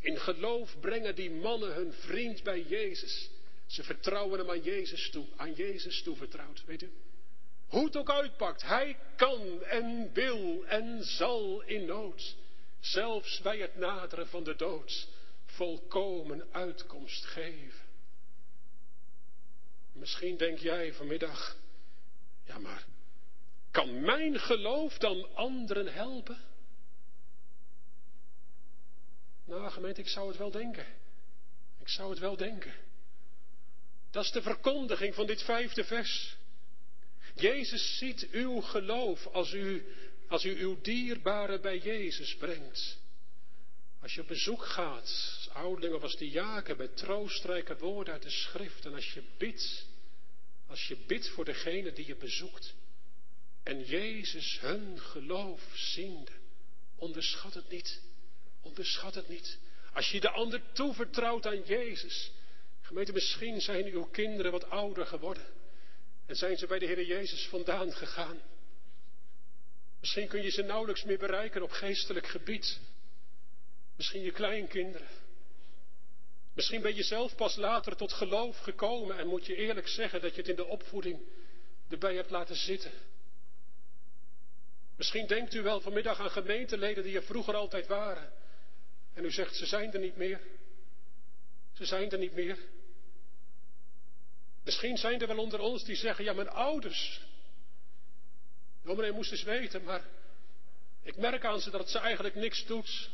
In 0.00 0.18
geloof 0.18 0.80
brengen 0.80 1.14
die 1.14 1.30
mannen 1.30 1.74
hun 1.74 1.92
vriend 1.92 2.42
bij 2.42 2.62
Jezus. 2.62 3.30
Ze 3.66 3.82
vertrouwen 3.82 4.38
hem 4.38 4.50
aan 4.50 4.62
Jezus 4.62 5.10
toe, 5.10 5.26
aan 5.36 5.52
Jezus 5.52 6.02
toevertrouwd, 6.02 6.64
weet 6.66 6.82
u. 6.82 6.92
Hoe 7.66 7.84
het 7.84 7.96
ook 7.96 8.10
uitpakt, 8.10 8.62
hij 8.62 8.96
kan 9.16 9.62
en 9.62 10.10
wil 10.12 10.64
en 10.66 11.04
zal 11.04 11.62
in 11.62 11.84
nood, 11.84 12.36
zelfs 12.80 13.40
bij 13.40 13.58
het 13.58 13.76
naderen 13.76 14.28
van 14.28 14.44
de 14.44 14.56
dood, 14.56 15.08
volkomen 15.54 16.52
uitkomst 16.52 17.24
geven. 17.24 17.82
Misschien 19.92 20.36
denk 20.36 20.58
jij 20.58 20.92
vanmiddag, 20.92 21.56
ja 22.44 22.58
maar, 22.58 22.86
kan 23.70 24.00
mijn 24.00 24.40
geloof 24.40 24.98
dan 24.98 25.34
anderen 25.34 25.92
helpen? 25.92 26.38
Nou, 29.44 29.70
gemeente, 29.70 30.00
ik 30.00 30.08
zou 30.08 30.28
het 30.28 30.36
wel 30.36 30.50
denken. 30.50 30.86
Ik 31.80 31.88
zou 31.88 32.10
het 32.10 32.18
wel 32.18 32.36
denken. 32.36 32.74
Dat 34.10 34.24
is 34.24 34.30
de 34.30 34.42
verkondiging 34.42 35.14
van 35.14 35.26
dit 35.26 35.42
vijfde 35.42 35.84
vers. 35.84 36.36
Jezus 37.34 37.98
ziet 37.98 38.28
uw 38.30 38.60
geloof 38.60 39.26
als 39.26 39.52
u, 39.52 39.86
als 40.28 40.44
u 40.44 40.60
uw 40.60 40.80
dierbare 40.80 41.60
bij 41.60 41.78
Jezus 41.78 42.36
brengt. 42.36 42.98
Als 44.00 44.14
je 44.14 44.20
op 44.20 44.28
bezoek 44.28 44.64
gaat, 44.64 45.43
ouderling 45.54 45.94
of 45.94 46.02
als 46.02 46.16
diaken, 46.16 46.76
met 46.76 46.96
troostrijke 46.96 47.76
woorden 47.76 48.12
uit 48.12 48.22
de 48.22 48.30
schrift. 48.30 48.84
En 48.84 48.94
als 48.94 49.12
je 49.12 49.22
bidt, 49.38 49.86
als 50.66 50.86
je 50.86 50.96
bidt 51.06 51.28
voor 51.28 51.44
degene 51.44 51.92
die 51.92 52.06
je 52.06 52.16
bezoekt. 52.16 52.74
En 53.62 53.84
Jezus 53.84 54.60
hun 54.60 55.00
geloof 55.00 55.62
ziende, 55.74 56.32
onderschat 56.96 57.54
het 57.54 57.68
niet. 57.68 58.02
Onderschat 58.62 59.14
het 59.14 59.28
niet. 59.28 59.58
Als 59.92 60.10
je 60.10 60.20
de 60.20 60.30
ander 60.30 60.62
toevertrouwt 60.72 61.46
aan 61.46 61.62
Jezus. 61.62 62.30
Gemeente, 62.80 63.12
misschien 63.12 63.60
zijn 63.60 63.86
uw 63.86 64.04
kinderen 64.04 64.52
wat 64.52 64.70
ouder 64.70 65.06
geworden. 65.06 65.46
En 66.26 66.36
zijn 66.36 66.56
ze 66.56 66.66
bij 66.66 66.78
de 66.78 66.86
Heer 66.86 67.04
Jezus 67.04 67.46
vandaan 67.46 67.92
gegaan. 67.92 68.42
Misschien 70.00 70.28
kun 70.28 70.42
je 70.42 70.50
ze 70.50 70.62
nauwelijks 70.62 71.04
meer 71.04 71.18
bereiken 71.18 71.62
op 71.62 71.70
geestelijk 71.70 72.26
gebied. 72.26 72.80
Misschien 73.96 74.22
je 74.22 74.32
kleinkinderen. 74.32 75.08
Misschien 76.54 76.82
ben 76.82 76.94
je 76.94 77.02
zelf 77.02 77.34
pas 77.36 77.56
later 77.56 77.96
tot 77.96 78.12
geloof 78.12 78.58
gekomen 78.58 79.18
en 79.18 79.26
moet 79.26 79.46
je 79.46 79.56
eerlijk 79.56 79.88
zeggen 79.88 80.20
dat 80.20 80.34
je 80.34 80.40
het 80.40 80.50
in 80.50 80.56
de 80.56 80.64
opvoeding 80.64 81.20
erbij 81.88 82.14
hebt 82.14 82.30
laten 82.30 82.56
zitten. 82.56 82.92
Misschien 84.96 85.26
denkt 85.26 85.54
u 85.54 85.62
wel 85.62 85.80
vanmiddag 85.80 86.20
aan 86.20 86.30
gemeenteleden 86.30 87.04
die 87.04 87.16
er 87.16 87.22
vroeger 87.22 87.54
altijd 87.54 87.86
waren. 87.86 88.32
En 89.14 89.24
u 89.24 89.30
zegt, 89.30 89.56
ze 89.56 89.66
zijn 89.66 89.92
er 89.92 90.00
niet 90.00 90.16
meer. 90.16 90.40
Ze 91.72 91.84
zijn 91.84 92.10
er 92.10 92.18
niet 92.18 92.34
meer. 92.34 92.58
Misschien 94.64 94.96
zijn 94.96 95.20
er 95.20 95.26
wel 95.26 95.38
onder 95.38 95.60
ons 95.60 95.84
die 95.84 95.96
zeggen, 95.96 96.24
ja 96.24 96.32
mijn 96.32 96.48
ouders. 96.48 97.20
Dominee 98.82 99.12
moest 99.12 99.32
eens 99.32 99.42
weten, 99.42 99.84
maar 99.84 100.04
ik 101.02 101.16
merk 101.16 101.44
aan 101.44 101.60
ze 101.60 101.70
dat 101.70 101.90
ze 101.90 101.98
eigenlijk 101.98 102.34
niks 102.34 102.66
doet. 102.66 103.10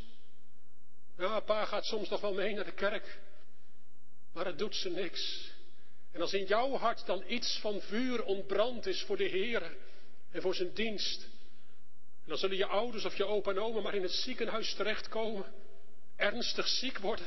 Ja, 1.19 1.41
pa 1.41 1.65
gaat 1.65 1.85
soms 1.85 2.09
nog 2.09 2.21
wel 2.21 2.35
mee 2.35 2.55
naar 2.55 2.65
de 2.65 2.73
kerk, 2.73 3.19
maar 4.33 4.47
het 4.47 4.59
doet 4.59 4.77
ze 4.77 4.91
niks. 4.91 5.51
En 6.13 6.21
als 6.21 6.33
in 6.33 6.47
jouw 6.47 6.77
hart 6.77 7.07
dan 7.07 7.25
iets 7.27 7.59
van 7.59 7.81
vuur 7.81 8.25
ontbrand 8.25 8.87
is 8.87 9.03
voor 9.03 9.17
de 9.17 9.29
Heer 9.29 9.77
en 10.31 10.43
voor 10.43 10.55
zijn 10.55 10.75
dienst, 10.75 11.29
dan 12.27 12.39
zullen 12.39 12.57
je 12.57 12.67
ouders 12.67 13.05
of 13.05 13.17
je 13.17 13.25
opa 13.25 13.51
en 13.51 13.59
oma 13.59 13.81
maar 13.81 13.95
in 13.95 14.03
het 14.03 14.13
ziekenhuis 14.13 14.75
terechtkomen 14.75 15.53
ernstig 16.17 16.69
ziek 16.69 16.99
worden. 16.99 17.27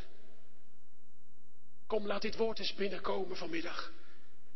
Kom, 1.87 2.07
laat 2.07 2.21
dit 2.21 2.35
woord 2.35 2.59
eens 2.59 2.73
binnenkomen 2.73 3.37
vanmiddag. 3.37 3.91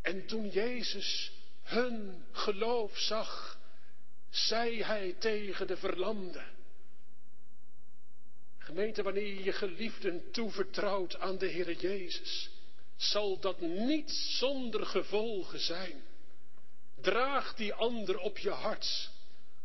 En 0.02 0.26
toen 0.26 0.50
Jezus 0.50 1.32
hun 1.64 2.26
geloof 2.32 2.98
zag, 2.98 3.60
zei 4.30 4.84
hij 4.84 5.16
tegen 5.20 5.68
de 5.68 5.78
verlamden. 5.78 6.57
Gemeente, 8.68 9.04
wanneer 9.04 9.28
je 9.28 9.44
je 9.44 9.52
geliefden 9.52 10.32
toevertrouwt 10.32 11.20
aan 11.20 11.38
de 11.38 11.46
Heer 11.46 11.72
Jezus, 11.72 12.50
zal 12.96 13.40
dat 13.40 13.62
niet 13.62 14.12
zonder 14.12 14.86
gevolgen 14.86 15.60
zijn. 15.60 16.04
Draag 17.02 17.56
die 17.56 17.74
ander 17.74 18.18
op 18.18 18.38
je 18.38 18.50
hart. 18.50 19.10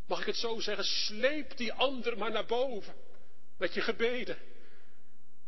Mag 0.07 0.21
ik 0.21 0.27
het 0.27 0.37
zo 0.37 0.61
zeggen? 0.61 0.85
Sleep 0.85 1.57
die 1.57 1.73
ander 1.73 2.19
maar 2.19 2.31
naar 2.31 2.47
boven 2.47 2.95
met 3.59 3.75
je 3.75 3.81
gebeden. 3.81 4.39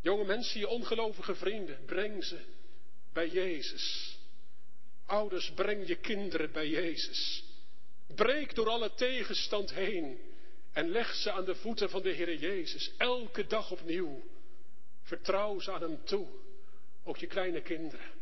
Jonge 0.00 0.24
mensen, 0.24 0.60
je 0.60 0.68
ongelovige 0.68 1.34
vrienden, 1.34 1.84
breng 1.84 2.24
ze 2.24 2.40
bij 3.12 3.28
Jezus. 3.28 4.16
Ouders, 5.06 5.52
breng 5.52 5.86
je 5.86 5.96
kinderen 5.96 6.52
bij 6.52 6.68
Jezus. 6.68 7.44
Breek 8.14 8.54
door 8.54 8.68
alle 8.68 8.94
tegenstand 8.94 9.74
heen 9.74 10.33
en 10.74 10.88
leg 10.88 11.14
ze 11.14 11.32
aan 11.32 11.44
de 11.44 11.54
voeten 11.54 11.90
van 11.90 12.02
de 12.02 12.10
Heer 12.10 12.34
Jezus. 12.34 12.92
Elke 12.96 13.46
dag 13.46 13.70
opnieuw. 13.70 14.22
Vertrouw 15.02 15.60
ze 15.60 15.72
aan 15.72 15.80
Hem 15.80 16.04
toe. 16.04 16.26
Ook 17.04 17.16
je 17.16 17.26
kleine 17.26 17.62
kinderen. 17.62 18.12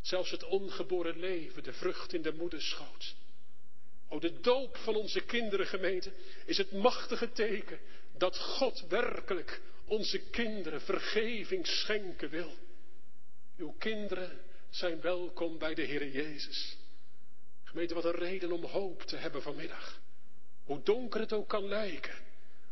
Zelfs 0.00 0.30
het 0.30 0.44
ongeboren 0.44 1.18
leven, 1.18 1.62
de 1.62 1.72
vrucht 1.72 2.12
in 2.12 2.22
de 2.22 2.32
moederschoot. 2.32 3.14
O, 4.08 4.18
de 4.18 4.40
doop 4.40 4.76
van 4.76 4.94
onze 4.94 5.20
kinderen, 5.20 5.66
gemeente, 5.66 6.12
is 6.46 6.58
het 6.58 6.72
machtige 6.72 7.32
teken 7.32 7.80
dat 8.16 8.38
God 8.38 8.86
werkelijk 8.88 9.60
onze 9.86 10.18
kinderen 10.18 10.80
vergeving 10.80 11.66
schenken 11.66 12.30
wil. 12.30 12.52
Uw 13.56 13.74
kinderen 13.78 14.40
zijn 14.70 15.00
welkom 15.00 15.58
bij 15.58 15.74
de 15.74 15.82
Heer 15.82 16.08
Jezus. 16.08 16.76
Gemeente, 17.64 17.94
wat 17.94 18.04
een 18.04 18.14
reden 18.14 18.52
om 18.52 18.64
hoop 18.64 19.02
te 19.02 19.16
hebben 19.16 19.42
vanmiddag. 19.42 20.02
Hoe 20.64 20.82
donker 20.82 21.20
het 21.20 21.32
ook 21.32 21.48
kan 21.48 21.68
lijken. 21.68 22.14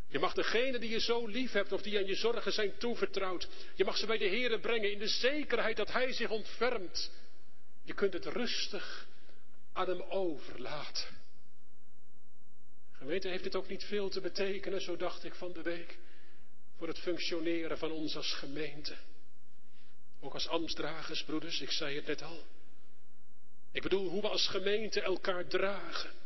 Je 0.09 0.18
mag 0.18 0.35
degene 0.35 0.78
die 0.78 0.90
je 0.90 1.00
zo 1.00 1.26
lief 1.26 1.52
hebt 1.52 1.72
of 1.72 1.83
die 1.83 1.98
aan 1.98 2.07
je 2.07 2.14
zorgen 2.14 2.52
zijn 2.52 2.76
toevertrouwd, 2.78 3.48
je 3.74 3.85
mag 3.85 3.96
ze 3.96 4.07
bij 4.07 4.18
de 4.18 4.24
Heer 4.24 4.61
brengen 4.61 4.92
in 4.92 4.98
de 4.98 5.09
zekerheid 5.09 5.76
dat 5.76 5.92
Hij 5.92 6.12
zich 6.12 6.31
ontfermt. 6.31 7.11
Je 7.83 7.94
kunt 7.94 8.12
het 8.12 8.26
rustig 8.26 9.07
aan 9.72 9.88
Hem 9.88 10.02
overlaten. 10.02 11.20
Gemeente, 12.92 13.28
heeft 13.28 13.44
dit 13.44 13.57
ook 13.57 13.68
niet 13.68 13.85
veel 13.85 14.09
te 14.09 14.20
betekenen, 14.20 14.81
zo 14.81 14.96
dacht 14.96 15.24
ik 15.24 15.35
van 15.35 15.52
de 15.52 15.62
week 15.62 15.98
voor 16.76 16.88
het 16.88 16.98
functioneren 16.98 17.78
van 17.78 17.90
ons 17.90 18.16
als 18.16 18.33
gemeente. 18.33 18.96
Ook 20.20 20.35
als 20.35 20.48
ambtsdragers, 20.48 21.24
broeders, 21.24 21.61
ik 21.61 21.70
zei 21.70 21.96
het 21.96 22.07
net 22.07 22.22
al. 22.22 22.44
Ik 23.72 23.83
bedoel 23.83 24.09
hoe 24.09 24.20
we 24.20 24.28
als 24.28 24.48
gemeente 24.48 25.00
elkaar 25.00 25.46
dragen. 25.46 26.21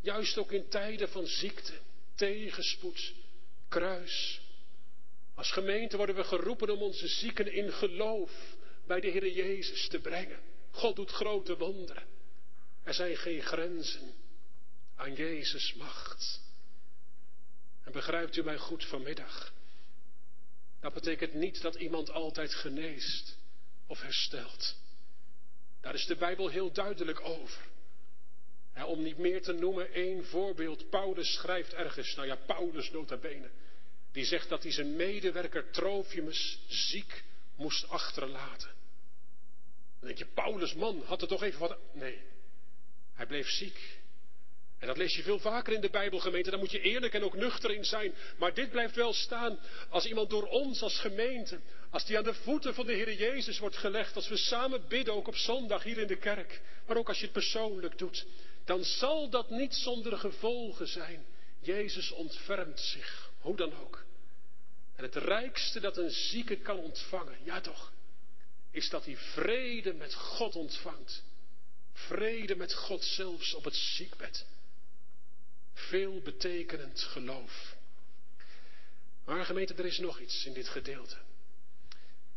Juist 0.00 0.38
ook 0.38 0.52
in 0.52 0.68
tijden 0.68 1.08
van 1.08 1.26
ziekte, 1.26 1.72
tegenspoed, 2.14 3.14
kruis. 3.68 4.40
Als 5.34 5.50
gemeente 5.50 5.96
worden 5.96 6.16
we 6.16 6.24
geroepen 6.24 6.70
om 6.70 6.82
onze 6.82 7.08
zieken 7.08 7.52
in 7.52 7.72
geloof 7.72 8.56
bij 8.86 9.00
de 9.00 9.08
Heer 9.08 9.28
Jezus 9.28 9.88
te 9.88 9.98
brengen. 9.98 10.40
God 10.70 10.96
doet 10.96 11.10
grote 11.10 11.56
wonderen. 11.56 12.06
Er 12.82 12.94
zijn 12.94 13.16
geen 13.16 13.42
grenzen 13.42 14.14
aan 14.96 15.14
Jezus' 15.14 15.74
macht. 15.74 16.40
En 17.84 17.92
begrijpt 17.92 18.36
u 18.36 18.42
mij 18.42 18.58
goed 18.58 18.84
vanmiddag? 18.84 19.52
Dat 20.80 20.92
betekent 20.94 21.34
niet 21.34 21.62
dat 21.62 21.74
iemand 21.74 22.10
altijd 22.10 22.54
geneest 22.54 23.38
of 23.86 24.00
herstelt. 24.00 24.76
Daar 25.80 25.94
is 25.94 26.06
de 26.06 26.16
Bijbel 26.16 26.48
heel 26.48 26.72
duidelijk 26.72 27.20
over. 27.20 27.66
Om 28.84 29.02
niet 29.02 29.18
meer 29.18 29.42
te 29.42 29.52
noemen 29.52 29.92
één 29.92 30.24
voorbeeld. 30.24 30.90
Paulus 30.90 31.32
schrijft 31.32 31.74
ergens, 31.74 32.14
nou 32.14 32.28
ja, 32.28 32.36
Paulus 32.36 32.90
nota 32.90 33.16
bene. 33.16 33.50
Die 34.12 34.24
zegt 34.24 34.48
dat 34.48 34.62
hij 34.62 34.72
zijn 34.72 34.96
medewerker 34.96 35.70
Trofimus 35.70 36.58
ziek 36.68 37.24
moest 37.56 37.88
achterlaten. 37.88 38.70
Dan 39.98 40.08
denk 40.08 40.18
je, 40.18 40.26
Paulus 40.34 40.74
man, 40.74 41.02
had 41.04 41.22
er 41.22 41.28
toch 41.28 41.42
even 41.42 41.60
wat... 41.60 41.78
Nee, 41.92 42.18
hij 43.14 43.26
bleef 43.26 43.48
ziek. 43.48 43.98
En 44.78 44.86
dat 44.86 44.96
lees 44.96 45.16
je 45.16 45.22
veel 45.22 45.38
vaker 45.38 45.72
in 45.72 45.80
de 45.80 45.90
Bijbelgemeente. 45.90 46.50
Daar 46.50 46.58
moet 46.58 46.70
je 46.70 46.80
eerlijk 46.80 47.14
en 47.14 47.24
ook 47.24 47.36
nuchter 47.36 47.70
in 47.70 47.84
zijn. 47.84 48.14
Maar 48.38 48.54
dit 48.54 48.70
blijft 48.70 48.94
wel 48.94 49.12
staan. 49.12 49.58
Als 49.88 50.06
iemand 50.06 50.30
door 50.30 50.46
ons 50.46 50.82
als 50.82 50.98
gemeente, 50.98 51.60
als 51.90 52.06
die 52.06 52.18
aan 52.18 52.24
de 52.24 52.34
voeten 52.34 52.74
van 52.74 52.86
de 52.86 52.92
Heer 52.92 53.12
Jezus 53.12 53.58
wordt 53.58 53.76
gelegd, 53.76 54.16
als 54.16 54.28
we 54.28 54.36
samen 54.36 54.88
bidden, 54.88 55.14
ook 55.14 55.28
op 55.28 55.36
zondag 55.36 55.82
hier 55.82 55.98
in 55.98 56.06
de 56.06 56.16
kerk, 56.16 56.60
maar 56.86 56.96
ook 56.96 57.08
als 57.08 57.18
je 57.18 57.24
het 57.24 57.32
persoonlijk 57.32 57.98
doet, 57.98 58.26
dan 58.66 58.84
zal 58.84 59.30
dat 59.30 59.50
niet 59.50 59.74
zonder 59.74 60.18
gevolgen 60.18 60.88
zijn. 60.88 61.26
Jezus 61.60 62.10
ontfermt 62.10 62.80
zich, 62.80 63.30
hoe 63.40 63.56
dan 63.56 63.74
ook. 63.74 64.04
En 64.94 65.04
het 65.04 65.14
rijkste 65.14 65.80
dat 65.80 65.96
een 65.96 66.10
zieke 66.10 66.56
kan 66.56 66.78
ontvangen, 66.78 67.38
ja 67.44 67.60
toch, 67.60 67.92
is 68.70 68.88
dat 68.88 69.04
hij 69.04 69.16
vrede 69.16 69.92
met 69.92 70.14
God 70.14 70.56
ontvangt. 70.56 71.22
Vrede 71.92 72.56
met 72.56 72.74
God 72.74 73.04
zelfs 73.04 73.54
op 73.54 73.64
het 73.64 73.74
ziekbed. 73.74 74.46
Veel 75.72 76.20
betekenend 76.20 77.02
geloof. 77.02 77.76
Maar 79.24 79.44
gemeente, 79.44 79.74
er 79.74 79.86
is 79.86 79.98
nog 79.98 80.20
iets 80.20 80.44
in 80.44 80.52
dit 80.52 80.68
gedeelte. 80.68 81.16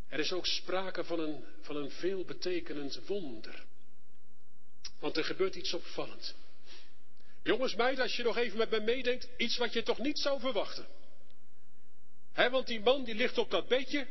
Er 0.07 0.19
is 0.19 0.31
ook 0.31 0.45
sprake 0.45 1.03
van 1.03 1.19
een, 1.19 1.43
van 1.61 1.75
een 1.75 1.91
veelbetekenend 1.91 3.05
wonder. 3.05 3.65
Want 4.99 5.17
er 5.17 5.23
gebeurt 5.23 5.55
iets 5.55 5.73
opvallend. 5.73 6.35
Jongens, 7.43 7.75
meid, 7.75 7.99
als 7.99 8.15
je 8.15 8.23
nog 8.23 8.37
even 8.37 8.57
met 8.57 8.69
me 8.69 8.79
meedenkt, 8.79 9.27
iets 9.37 9.57
wat 9.57 9.73
je 9.73 9.83
toch 9.83 9.97
niet 9.97 10.19
zou 10.19 10.39
verwachten. 10.39 10.87
Want 12.33 12.67
die 12.67 12.79
man 12.79 13.03
die 13.03 13.15
ligt 13.15 13.37
op 13.37 13.51
dat 13.51 13.67
bedje 13.67 14.07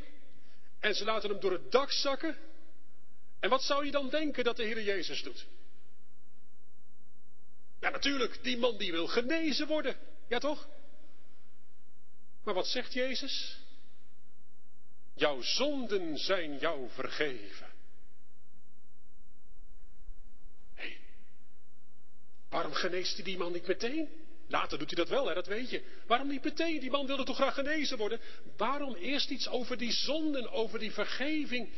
en 0.79 0.95
ze 0.95 1.03
laten 1.03 1.29
hem 1.29 1.39
door 1.39 1.51
het 1.51 1.71
dak 1.71 1.91
zakken. 1.91 2.37
En 3.39 3.49
wat 3.49 3.63
zou 3.63 3.85
je 3.85 3.91
dan 3.91 4.09
denken 4.09 4.43
dat 4.43 4.57
de 4.57 4.63
Heer 4.63 4.83
Jezus 4.83 5.23
doet? 5.23 5.45
Ja, 7.79 7.89
natuurlijk, 7.89 8.43
die 8.43 8.57
man 8.57 8.77
die 8.77 8.91
wil 8.91 9.07
genezen 9.07 9.67
worden. 9.67 9.97
Ja, 10.27 10.39
toch? 10.39 10.67
Maar 12.43 12.53
wat 12.53 12.67
zegt 12.67 12.93
Jezus? 12.93 13.57
Jouw 15.13 15.41
zonden 15.41 16.17
zijn 16.17 16.57
jou 16.57 16.89
vergeven. 16.89 17.67
Hé, 20.73 20.83
hey, 20.83 20.99
waarom 22.49 22.73
geneest 22.73 23.15
hij 23.15 23.23
die 23.23 23.37
man 23.37 23.51
niet 23.51 23.67
meteen? 23.67 24.09
Later 24.47 24.77
doet 24.77 24.87
hij 24.89 24.97
dat 24.97 25.09
wel, 25.09 25.27
hè, 25.27 25.33
dat 25.33 25.47
weet 25.47 25.69
je. 25.69 25.83
Waarom 26.07 26.27
niet 26.27 26.43
meteen? 26.43 26.79
Die 26.79 26.89
man 26.89 27.05
wilde 27.07 27.23
toch 27.23 27.35
graag 27.35 27.53
genezen 27.53 27.97
worden? 27.97 28.19
Waarom 28.57 28.95
eerst 28.95 29.29
iets 29.29 29.47
over 29.47 29.77
die 29.77 29.91
zonden, 29.91 30.51
over 30.51 30.79
die 30.79 30.91
vergeving? 30.91 31.69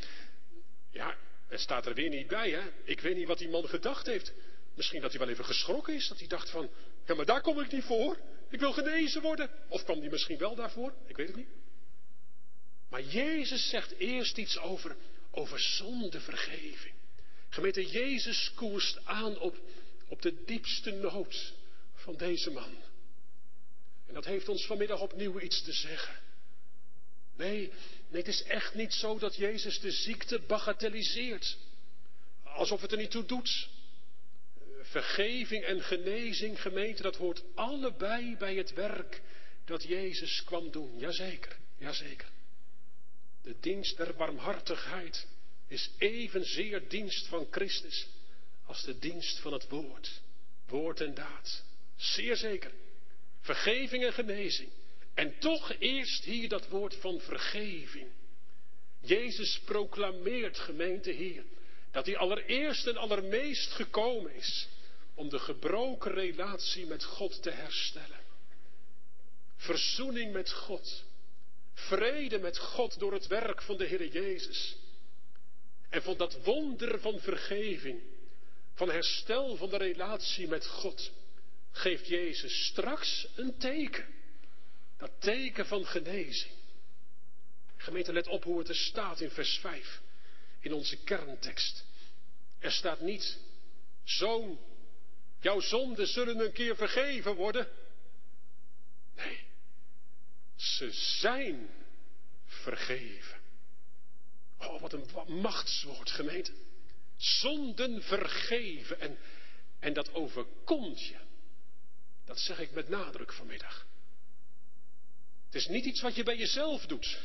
Ja, 0.92 1.16
het 1.48 1.60
staat 1.60 1.86
er 1.86 1.94
weer 1.94 2.10
niet 2.10 2.28
bij, 2.28 2.50
hè. 2.50 2.62
Ik 2.84 3.00
weet 3.02 3.16
niet 3.16 3.28
wat 3.28 3.38
die 3.38 3.50
man 3.50 3.68
gedacht 3.68 4.06
heeft. 4.06 4.34
Misschien 4.76 5.02
dat 5.02 5.12
hij 5.12 5.20
wel 5.20 5.30
even 5.30 5.46
geschrokken 5.46 5.94
is, 5.94 6.08
dat 6.08 6.20
hij 6.20 6.28
dacht 6.28 6.50
van, 6.50 6.70
ja, 7.06 7.16
maar 7.16 7.26
daar 7.26 7.42
kom 7.42 7.60
ik 7.60 7.72
niet 7.72 7.84
voor. 7.84 8.18
Ik 8.50 8.60
wil 8.60 8.74
genezen 8.74 9.22
worden. 9.22 9.50
Of 9.70 9.84
kwam 9.84 10.00
hij 10.00 10.10
misschien 10.10 10.38
wel 10.38 10.56
daarvoor? 10.56 10.94
Ik 11.08 11.16
weet 11.16 11.28
het 11.28 11.36
niet. 11.36 11.50
Maar 12.90 13.02
Jezus 13.02 13.70
zegt 13.70 13.92
eerst 13.98 14.38
iets 14.38 14.58
over, 14.58 14.96
over 15.32 15.60
zondevergeving. 15.60 16.94
Gemeente, 17.50 17.86
Jezus 17.86 18.52
koerst 18.56 19.00
aan 19.06 19.40
op, 19.40 19.58
op 20.12 20.22
de 20.22 20.44
diepste 20.46 20.92
nood 20.92 21.54
van 21.94 22.18
deze 22.18 22.52
man. 22.52 22.76
En 24.08 24.14
dat 24.14 24.26
heeft 24.26 24.50
ons 24.50 24.66
vanmiddag 24.66 25.02
opnieuw 25.02 25.40
iets 25.40 25.62
te 25.62 25.74
zeggen. 25.74 26.20
Nee, 27.36 27.72
het 28.10 28.28
is 28.28 28.44
echt 28.44 28.74
niet 28.74 28.94
zo 28.94 29.18
dat 29.18 29.36
Jezus 29.36 29.80
de 29.80 29.92
ziekte 29.92 30.40
bagatelliseert. 30.40 31.58
Alsof 32.44 32.82
het 32.82 32.92
er 32.92 32.98
niet 32.98 33.12
toe 33.12 33.26
doet. 33.26 33.70
Vergeving 34.82 35.64
en 35.64 35.82
genezing, 35.82 36.62
gemeente, 36.62 37.02
dat 37.02 37.16
hoort 37.16 37.44
allebei 37.56 38.38
bij 38.38 38.56
het 38.56 38.74
werk 38.74 39.22
dat 39.66 39.84
Jezus 39.84 40.44
kwam 40.44 40.72
doen. 40.72 40.98
Jazeker, 40.98 41.58
jazeker. 41.78 42.30
De 43.42 43.56
dienst 43.60 43.98
der 43.98 44.16
barmhartigheid 44.16 45.28
is 45.68 45.90
evenzeer 45.98 46.90
dienst 46.90 47.28
van 47.28 47.48
Christus 47.52 48.08
als 48.72 48.84
de 48.84 49.00
dienst 49.00 49.40
van 49.40 49.54
het 49.54 49.70
woord. 49.70 50.22
Woord 50.68 51.02
en 51.02 51.14
daad. 51.14 51.64
Zeer 51.96 52.36
zeker. 52.36 52.72
Vergeving 53.42 54.04
en 54.04 54.14
genezing. 54.14 54.70
En 55.14 55.40
toch 55.40 55.74
eerst 55.80 56.24
hier 56.24 56.50
dat 56.50 56.68
woord 56.68 56.96
van 56.96 57.20
vergeving. 57.20 58.08
Jezus 59.02 59.60
proclameert, 59.60 60.58
gemeente 60.60 61.12
hier, 61.12 61.44
dat 61.92 62.06
hij 62.06 62.18
allereerst 62.18 62.88
en 62.88 62.98
allermeest 62.98 63.72
gekomen 63.72 64.36
is 64.36 64.68
om 65.14 65.30
de 65.30 65.40
gebroken 65.40 66.12
relatie 66.12 66.86
met 66.86 67.04
God 67.04 67.42
te 67.42 67.50
herstellen. 67.50 68.20
Verzoening 69.56 70.34
met 70.34 70.52
God. 70.52 71.04
Vrede 71.74 72.40
met 72.40 72.58
God 72.58 73.00
door 73.00 73.14
het 73.14 73.28
werk 73.28 73.62
van 73.62 73.78
de 73.78 73.86
Heer 73.86 74.08
Jezus. 74.08 74.76
En 75.90 76.02
van 76.02 76.18
dat 76.18 76.44
wonder 76.44 77.00
van 77.00 77.20
vergeving, 77.20 78.11
van 78.82 78.90
herstel 78.90 79.56
van 79.56 79.70
de 79.70 79.78
relatie 79.78 80.48
met 80.48 80.68
God, 80.68 81.12
geeft 81.72 82.08
Jezus 82.08 82.66
straks 82.66 83.28
een 83.36 83.58
teken. 83.58 84.06
Dat 84.98 85.12
teken 85.20 85.66
van 85.66 85.86
genezing. 85.86 86.54
Gemeente, 87.78 88.14
let 88.14 88.28
op 88.28 88.44
hoe 88.44 88.60
het 88.60 88.70
er 88.70 88.76
staat 88.76 89.22
in 89.22 89.30
vers 89.30 89.58
5, 89.58 90.02
in 90.60 90.74
onze 90.74 90.98
kerntekst. 90.98 91.86
Er 92.60 92.72
staat 92.72 93.00
niet, 93.02 93.40
zoon, 94.04 94.60
jouw 95.40 95.60
zonden 95.60 96.08
zullen 96.08 96.40
een 96.40 96.54
keer 96.54 96.76
vergeven 96.76 97.36
worden. 97.36 97.68
Nee, 99.16 99.44
ze 100.56 100.92
zijn 100.92 101.70
vergeven. 102.46 103.40
Oh, 104.58 104.82
wat 104.82 104.94
een 104.94 105.08
machtswoord, 105.42 106.10
gemeente. 106.10 106.52
Zonden 107.22 108.04
vergeven 108.04 109.00
en, 109.00 109.18
en 109.80 109.94
dat 109.94 110.14
overkomt 110.14 111.06
je. 111.06 111.18
Dat 112.26 112.40
zeg 112.40 112.60
ik 112.60 112.72
met 112.72 112.90
nadruk 112.90 113.34
vanmiddag. 113.34 113.88
Het 115.46 115.56
is 115.56 115.68
niet 115.68 115.86
iets 115.86 116.02
wat 116.02 116.16
je 116.16 116.24
bij 116.24 116.38
jezelf 116.38 116.86
doet. 116.86 117.20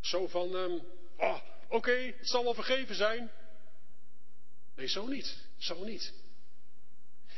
Zo 0.00 0.26
van, 0.26 0.54
um, 0.54 0.82
oh, 1.16 1.40
oké, 1.68 1.92
het 1.92 2.28
zal 2.28 2.44
wel 2.44 2.54
vergeven 2.54 2.94
zijn. 2.94 3.30
Nee, 4.74 4.86
zo 4.86 5.06
niet. 5.06 5.36
Zo 5.56 5.84
niet. 5.84 6.12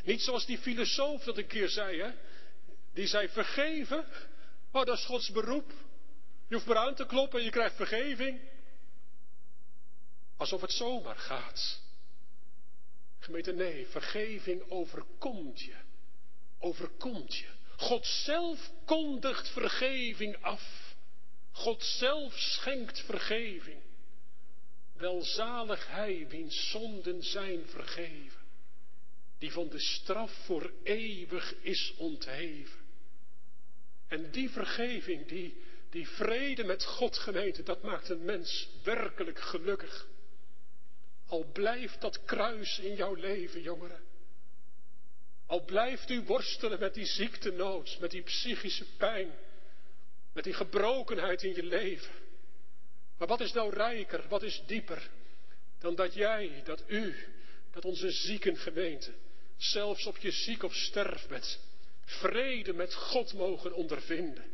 Niet 0.05 0.23
zoals 0.23 0.47
die 0.47 0.59
filosoof 0.59 1.25
dat 1.25 1.38
een 1.38 1.47
keer 1.47 1.69
zei, 1.69 2.01
hè. 2.01 2.11
Die 2.93 3.07
zei, 3.07 3.29
vergeven, 3.29 4.07
oh, 4.73 4.85
dat 4.85 4.99
is 4.99 5.05
Gods 5.05 5.31
beroep. 5.31 5.73
Je 6.49 6.55
hoeft 6.55 6.66
maar 6.66 6.77
aan 6.77 6.95
te 6.95 7.07
kloppen 7.07 7.38
en 7.38 7.45
je 7.45 7.51
krijgt 7.51 7.77
vergeving. 7.77 8.40
Alsof 10.40 10.61
het 10.61 10.72
zomaar 10.72 11.16
gaat. 11.16 11.81
Gemeente, 13.18 13.53
nee, 13.53 13.87
vergeving 13.87 14.70
overkomt 14.70 15.61
je. 15.61 15.76
Overkomt 16.59 17.37
je. 17.37 17.48
God 17.76 18.07
zelf 18.07 18.72
kondigt 18.85 19.48
vergeving 19.48 20.42
af. 20.42 20.94
God 21.53 21.83
zelf 21.83 22.38
schenkt 22.38 23.00
vergeving. 23.00 23.83
Welzalig 24.92 25.87
hij 25.87 26.26
wiens 26.29 26.70
zonden 26.70 27.22
zijn 27.22 27.66
vergeven, 27.66 28.40
die 29.38 29.53
van 29.53 29.68
de 29.68 29.81
straf 29.81 30.33
voor 30.44 30.72
eeuwig 30.83 31.55
is 31.55 31.94
ontheven. 31.96 32.81
En 34.09 34.31
die 34.31 34.50
vergeving, 34.50 35.29
die, 35.29 35.62
die 35.90 36.09
vrede 36.09 36.64
met 36.64 36.85
God 36.85 37.18
gemeente, 37.18 37.62
dat 37.62 37.83
maakt 37.83 38.09
een 38.09 38.24
mens 38.24 38.68
werkelijk 38.83 39.40
gelukkig. 39.40 40.09
Al 41.31 41.45
blijft 41.53 42.01
dat 42.01 42.25
kruis 42.25 42.79
in 42.79 42.95
jouw 42.95 43.14
leven, 43.14 43.62
jongeren. 43.62 44.01
Al 45.47 45.64
blijft 45.64 46.11
u 46.11 46.23
worstelen 46.23 46.79
met 46.79 46.95
die 46.95 47.07
ziektenood, 47.07 47.97
met 48.01 48.11
die 48.11 48.23
psychische 48.23 48.85
pijn, 48.97 49.31
met 50.33 50.45
die 50.45 50.53
gebrokenheid 50.53 51.43
in 51.43 51.55
je 51.55 51.62
leven. 51.62 52.12
Maar 53.19 53.29
wat 53.29 53.40
is 53.40 53.53
nou 53.53 53.75
rijker, 53.75 54.29
wat 54.29 54.43
is 54.43 54.62
dieper 54.66 55.11
dan 55.79 55.95
dat 55.95 56.14
jij, 56.14 56.62
dat 56.64 56.83
u, 56.87 57.14
dat 57.71 57.85
onze 57.85 58.11
ziekengemeente, 58.11 59.12
zelfs 59.57 60.07
op 60.07 60.16
je 60.16 60.31
ziek 60.31 60.62
of 60.62 60.75
sterfbed, 60.75 61.59
vrede 62.05 62.73
met 62.73 62.95
God 62.95 63.33
mogen 63.33 63.73
ondervinden. 63.73 64.45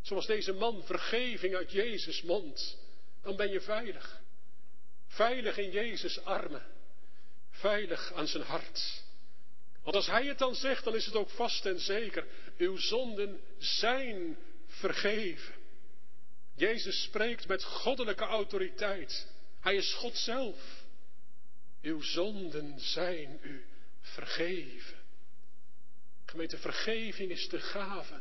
Zoals 0.00 0.26
deze 0.26 0.52
man 0.52 0.84
vergeving 0.84 1.54
uit 1.54 1.72
Jezus 1.72 2.22
mond, 2.22 2.78
dan 3.22 3.36
ben 3.36 3.50
je 3.50 3.60
veilig. 3.60 4.21
Veilig 5.12 5.58
in 5.58 5.70
Jezus 5.70 6.24
armen, 6.24 6.62
veilig 7.50 8.12
aan 8.12 8.26
zijn 8.26 8.42
hart. 8.42 9.02
Want 9.82 9.96
als 9.96 10.06
hij 10.06 10.26
het 10.26 10.38
dan 10.38 10.54
zegt, 10.54 10.84
dan 10.84 10.94
is 10.94 11.06
het 11.06 11.14
ook 11.14 11.30
vast 11.30 11.66
en 11.66 11.80
zeker. 11.80 12.26
Uw 12.56 12.76
zonden 12.76 13.40
zijn 13.58 14.38
vergeven. 14.66 15.54
Jezus 16.54 17.02
spreekt 17.02 17.48
met 17.48 17.64
goddelijke 17.64 18.24
autoriteit. 18.24 19.26
Hij 19.60 19.74
is 19.74 19.94
God 19.94 20.16
zelf. 20.16 20.84
Uw 21.82 22.00
zonden 22.00 22.80
zijn 22.80 23.38
u 23.42 23.64
vergeven. 24.00 24.98
Gemeente, 26.24 26.58
vergeving 26.58 27.30
is 27.30 27.48
de 27.48 27.60
gave. 27.60 28.20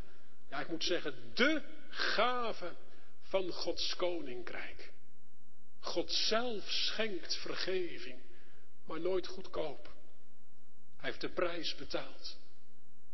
Ja, 0.49 0.60
ik 0.60 0.67
moet 0.67 0.84
zeggen, 0.84 1.32
de 1.34 1.62
gave 1.89 2.75
van 3.21 3.51
Gods 3.51 3.95
koninkrijk. 3.95 4.90
God 5.82 6.12
zelf 6.12 6.72
schenkt 6.72 7.36
vergeving, 7.36 8.20
maar 8.86 9.00
nooit 9.00 9.28
goedkoop. 9.28 9.94
Hij 10.98 11.10
heeft 11.10 11.22
de 11.22 11.30
prijs 11.30 11.76
betaald. 11.76 12.38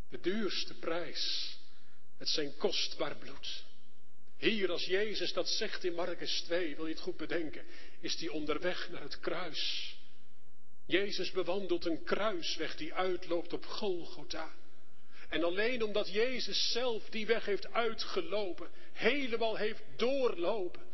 De 0.09 0.19
duurste 0.19 0.73
prijs. 0.73 1.55
Met 2.17 2.29
zijn 2.29 2.57
kostbaar 2.57 3.15
bloed. 3.15 3.65
Hier, 4.37 4.71
als 4.71 4.85
Jezus 4.85 5.33
dat 5.33 5.49
zegt 5.49 5.83
in 5.83 5.93
Marcus 5.93 6.41
2, 6.41 6.75
wil 6.75 6.85
je 6.85 6.93
het 6.93 7.01
goed 7.01 7.17
bedenken, 7.17 7.65
is 7.99 8.19
hij 8.19 8.29
onderweg 8.29 8.89
naar 8.89 9.01
het 9.01 9.19
kruis. 9.19 9.95
Jezus 10.85 11.31
bewandelt 11.31 11.85
een 11.85 12.03
kruisweg 12.03 12.75
die 12.75 12.93
uitloopt 12.93 13.53
op 13.53 13.65
Golgotha. 13.65 14.55
En 15.29 15.43
alleen 15.43 15.83
omdat 15.83 16.09
Jezus 16.09 16.71
zelf 16.71 17.09
die 17.09 17.25
weg 17.25 17.45
heeft 17.45 17.71
uitgelopen, 17.71 18.69
helemaal 18.93 19.55
heeft 19.55 19.81
doorlopen, 19.95 20.86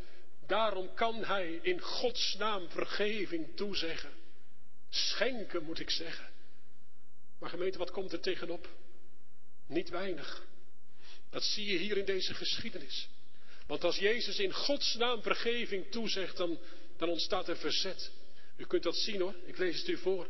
daarom 0.48 0.94
kan 0.94 1.24
Hij 1.24 1.60
in 1.62 1.82
Gods 1.82 2.36
naam 2.36 2.70
vergeving 2.70 3.56
toezeggen. 3.56 4.14
Schenken 4.90 5.64
moet 5.64 5.80
ik 5.80 5.90
zeggen. 5.90 6.30
Maar 7.40 7.50
gemeente, 7.50 7.78
wat 7.78 7.92
komt 7.92 8.14
er 8.14 8.20
tegenop? 8.20 8.70
Niet 9.68 9.90
weinig. 9.90 10.44
Dat 11.30 11.44
zie 11.44 11.66
je 11.66 11.78
hier 11.78 11.98
in 11.98 12.06
deze 12.06 12.34
geschiedenis. 12.34 13.08
Want 13.68 13.84
als 13.84 13.98
Jezus 13.98 14.40
in 14.40 14.54
Gods 14.54 14.96
naam 14.96 15.22
vergeving 15.22 15.92
toezegt, 15.92 16.38
dan, 16.38 16.60
dan 16.98 17.10
ontstaat 17.10 17.48
er 17.48 17.58
verzet. 17.58 18.12
U 18.58 18.66
kunt 18.66 18.84
dat 18.84 18.96
zien 18.96 19.22
hoor, 19.22 19.36
ik 19.46 19.58
lees 19.58 19.78
het 19.78 19.88
u 19.88 19.98
voor. 19.98 20.28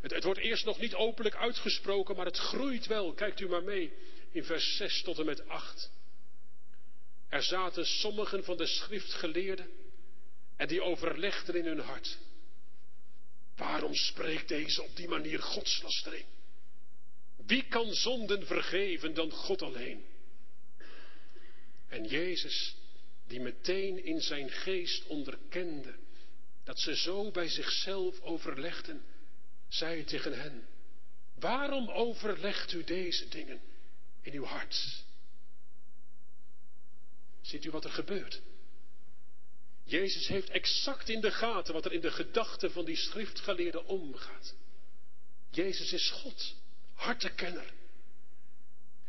Het, 0.00 0.12
het, 0.12 0.24
wordt 0.24 0.40
eerst 0.40 0.64
nog 0.64 0.78
niet 0.78 0.94
openlijk 0.94 1.34
uitgesproken, 1.34 2.16
maar 2.16 2.26
het 2.26 2.38
groeit 2.38 2.86
wel. 2.86 3.12
Kijkt 3.12 3.40
u 3.40 3.48
maar 3.48 3.62
mee 3.62 3.92
in 4.30 4.44
vers 4.44 4.76
6 4.76 5.02
tot 5.02 5.18
en 5.18 5.24
met 5.24 5.48
8. 5.48 5.90
Er 7.34 7.42
zaten 7.42 7.86
sommigen 7.86 8.44
van 8.44 8.56
de 8.56 8.66
schriftgeleerden 8.66 9.70
en 10.56 10.68
die 10.68 10.82
overlegden 10.82 11.54
in 11.54 11.66
hun 11.66 11.78
hart. 11.78 12.18
Waarom 13.56 13.94
spreekt 13.94 14.48
deze 14.48 14.82
op 14.82 14.96
die 14.96 15.08
manier 15.08 15.42
godslastering? 15.42 16.24
Wie 17.46 17.64
kan 17.68 17.94
zonden 17.94 18.46
vergeven 18.46 19.14
dan 19.14 19.30
God 19.30 19.62
alleen? 19.62 20.04
En 21.88 22.04
Jezus, 22.04 22.76
die 23.26 23.40
meteen 23.40 24.04
in 24.04 24.20
zijn 24.20 24.50
geest 24.50 25.06
onderkende 25.06 25.94
dat 26.64 26.80
ze 26.80 26.96
zo 26.96 27.30
bij 27.30 27.48
zichzelf 27.48 28.20
overlegden, 28.20 29.04
zei 29.68 30.04
tegen 30.04 30.40
hen, 30.40 30.66
waarom 31.34 31.90
overlegt 31.90 32.72
u 32.72 32.84
deze 32.84 33.28
dingen 33.28 33.60
in 34.22 34.32
uw 34.32 34.44
hart? 34.44 35.03
Ziet 37.44 37.64
u 37.64 37.70
wat 37.70 37.84
er 37.84 37.90
gebeurt? 37.90 38.40
Jezus 39.84 40.28
heeft 40.28 40.50
exact 40.50 41.08
in 41.08 41.20
de 41.20 41.30
gaten 41.30 41.74
wat 41.74 41.84
er 41.84 41.92
in 41.92 42.00
de 42.00 42.10
gedachten 42.10 42.70
van 42.70 42.84
die 42.84 42.96
schriftgeleerden 42.96 43.86
omgaat. 43.86 44.54
Jezus 45.50 45.92
is 45.92 46.10
God, 46.10 46.54
hartekenner. 46.94 47.72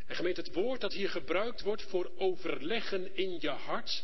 En 0.06 0.16
gemeente, 0.16 0.42
het 0.42 0.54
woord 0.54 0.82
dat 0.82 0.94
hier 0.94 1.10
gebruikt 1.10 1.62
wordt 1.62 1.82
voor 1.82 2.12
overleggen 2.18 3.16
in 3.16 3.38
je 3.40 3.50
hart, 3.50 4.04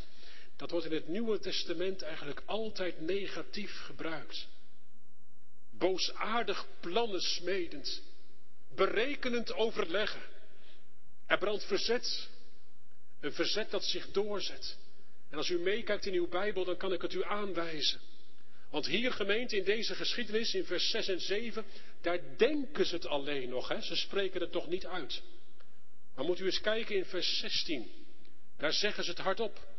dat 0.55 0.71
wordt 0.71 0.85
in 0.85 0.93
het 0.93 1.07
Nieuwe 1.07 1.39
Testament 1.39 2.01
eigenlijk 2.01 2.41
altijd 2.45 3.01
negatief 3.01 3.79
gebruikt. 3.79 4.47
Boosaardig 5.69 6.67
plannen 6.79 7.21
smedend, 7.21 8.01
berekenend 8.75 9.53
overleggen. 9.53 10.21
Er 11.25 11.37
brandt 11.37 11.63
verzet, 11.63 12.29
een 13.21 13.33
verzet 13.33 13.71
dat 13.71 13.83
zich 13.83 14.11
doorzet. 14.11 14.77
En 15.29 15.37
als 15.37 15.49
u 15.49 15.59
meekijkt 15.59 16.05
in 16.05 16.13
uw 16.13 16.27
Bijbel, 16.27 16.65
dan 16.65 16.77
kan 16.77 16.93
ik 16.93 17.01
het 17.01 17.13
u 17.13 17.23
aanwijzen. 17.23 17.99
Want 18.69 18.85
hier 18.85 19.11
gemeente 19.11 19.57
in 19.57 19.63
deze 19.63 19.95
geschiedenis, 19.95 20.53
in 20.53 20.65
vers 20.65 20.89
6 20.89 21.07
en 21.07 21.21
7, 21.21 21.65
daar 22.01 22.19
denken 22.37 22.85
ze 22.85 22.95
het 22.95 23.07
alleen 23.07 23.49
nog, 23.49 23.67
hè? 23.67 23.81
ze 23.81 23.95
spreken 23.95 24.41
het 24.41 24.51
nog 24.51 24.67
niet 24.67 24.85
uit. 24.85 25.21
Maar 26.15 26.25
moet 26.25 26.39
u 26.39 26.45
eens 26.45 26.61
kijken 26.61 26.95
in 26.95 27.05
vers 27.05 27.39
16, 27.39 27.91
daar 28.57 28.73
zeggen 28.73 29.03
ze 29.03 29.09
het 29.09 29.19
hardop. 29.19 29.69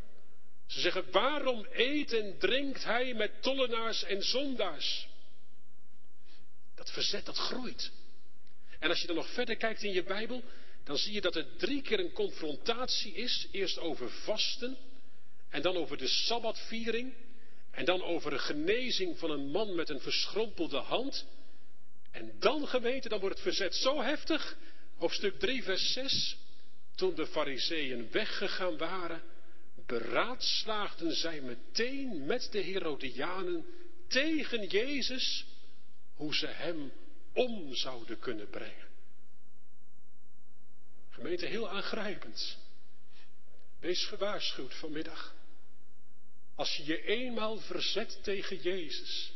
Ze 0.66 0.80
zeggen, 0.80 1.10
waarom 1.10 1.66
eet 1.72 2.12
en 2.12 2.38
drinkt 2.38 2.84
hij 2.84 3.14
met 3.14 3.42
tollenaars 3.42 4.04
en 4.04 4.22
zondaars? 4.22 5.08
Dat 6.74 6.90
verzet, 6.90 7.26
dat 7.26 7.36
groeit. 7.36 7.90
En 8.78 8.88
als 8.88 9.00
je 9.00 9.06
dan 9.06 9.16
nog 9.16 9.30
verder 9.30 9.56
kijkt 9.56 9.82
in 9.82 9.92
je 9.92 10.02
Bijbel, 10.02 10.42
dan 10.84 10.96
zie 10.96 11.12
je 11.12 11.20
dat 11.20 11.36
er 11.36 11.56
drie 11.56 11.82
keer 11.82 11.98
een 11.98 12.12
confrontatie 12.12 13.12
is. 13.12 13.48
Eerst 13.50 13.78
over 13.78 14.10
vasten, 14.10 14.76
en 15.48 15.62
dan 15.62 15.76
over 15.76 15.96
de 15.96 16.08
Sabbatviering, 16.08 17.14
en 17.70 17.84
dan 17.84 18.02
over 18.02 18.32
een 18.32 18.40
genezing 18.40 19.18
van 19.18 19.30
een 19.30 19.50
man 19.50 19.74
met 19.74 19.88
een 19.88 20.00
verschrompelde 20.00 20.78
hand. 20.78 21.26
En 22.10 22.32
dan 22.38 22.68
geweten, 22.68 23.10
dan 23.10 23.20
wordt 23.20 23.34
het 23.34 23.44
verzet 23.44 23.74
zo 23.74 24.02
heftig. 24.02 24.56
Hoofdstuk 24.96 25.38
3, 25.38 25.62
vers 25.62 25.92
6. 25.92 26.36
Toen 26.94 27.14
de 27.14 27.26
fariseeën 27.26 28.10
weggegaan 28.10 28.76
waren, 28.76 29.22
beraadslaagden 29.86 31.12
zij 31.12 31.40
meteen 31.40 32.26
met 32.26 32.48
de 32.50 32.60
Herodianen 32.60 33.64
tegen 34.08 34.66
Jezus 34.66 35.46
hoe 36.14 36.34
ze 36.34 36.46
hem 36.46 36.92
om 37.32 37.74
zouden 37.74 38.18
kunnen 38.18 38.50
brengen. 38.50 38.91
Gemeente, 41.12 41.46
heel 41.46 41.68
aangrijpend. 41.68 42.58
Wees 43.80 44.04
gewaarschuwd 44.04 44.74
vanmiddag. 44.74 45.34
Als 46.54 46.76
je 46.76 46.84
je 46.84 47.02
eenmaal 47.02 47.58
verzet 47.58 48.18
tegen 48.22 48.56
Jezus, 48.56 49.32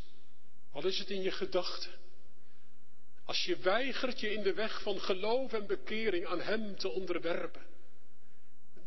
al 0.73 0.87
is 0.87 0.99
het 0.99 1.11
in 1.11 1.23
je 1.23 1.31
gedachten. 1.31 1.93
Als 3.25 3.45
je 3.45 3.57
weigert 3.57 4.21
je 4.21 4.33
in 4.33 4.43
de 4.43 4.55
weg 4.55 4.83
van 4.83 5.01
geloof 5.01 5.53
en 5.53 5.67
bekering 5.67 6.27
aan 6.27 6.41
Hem 6.41 6.77
te 6.77 6.89
onderwerpen 6.89 7.67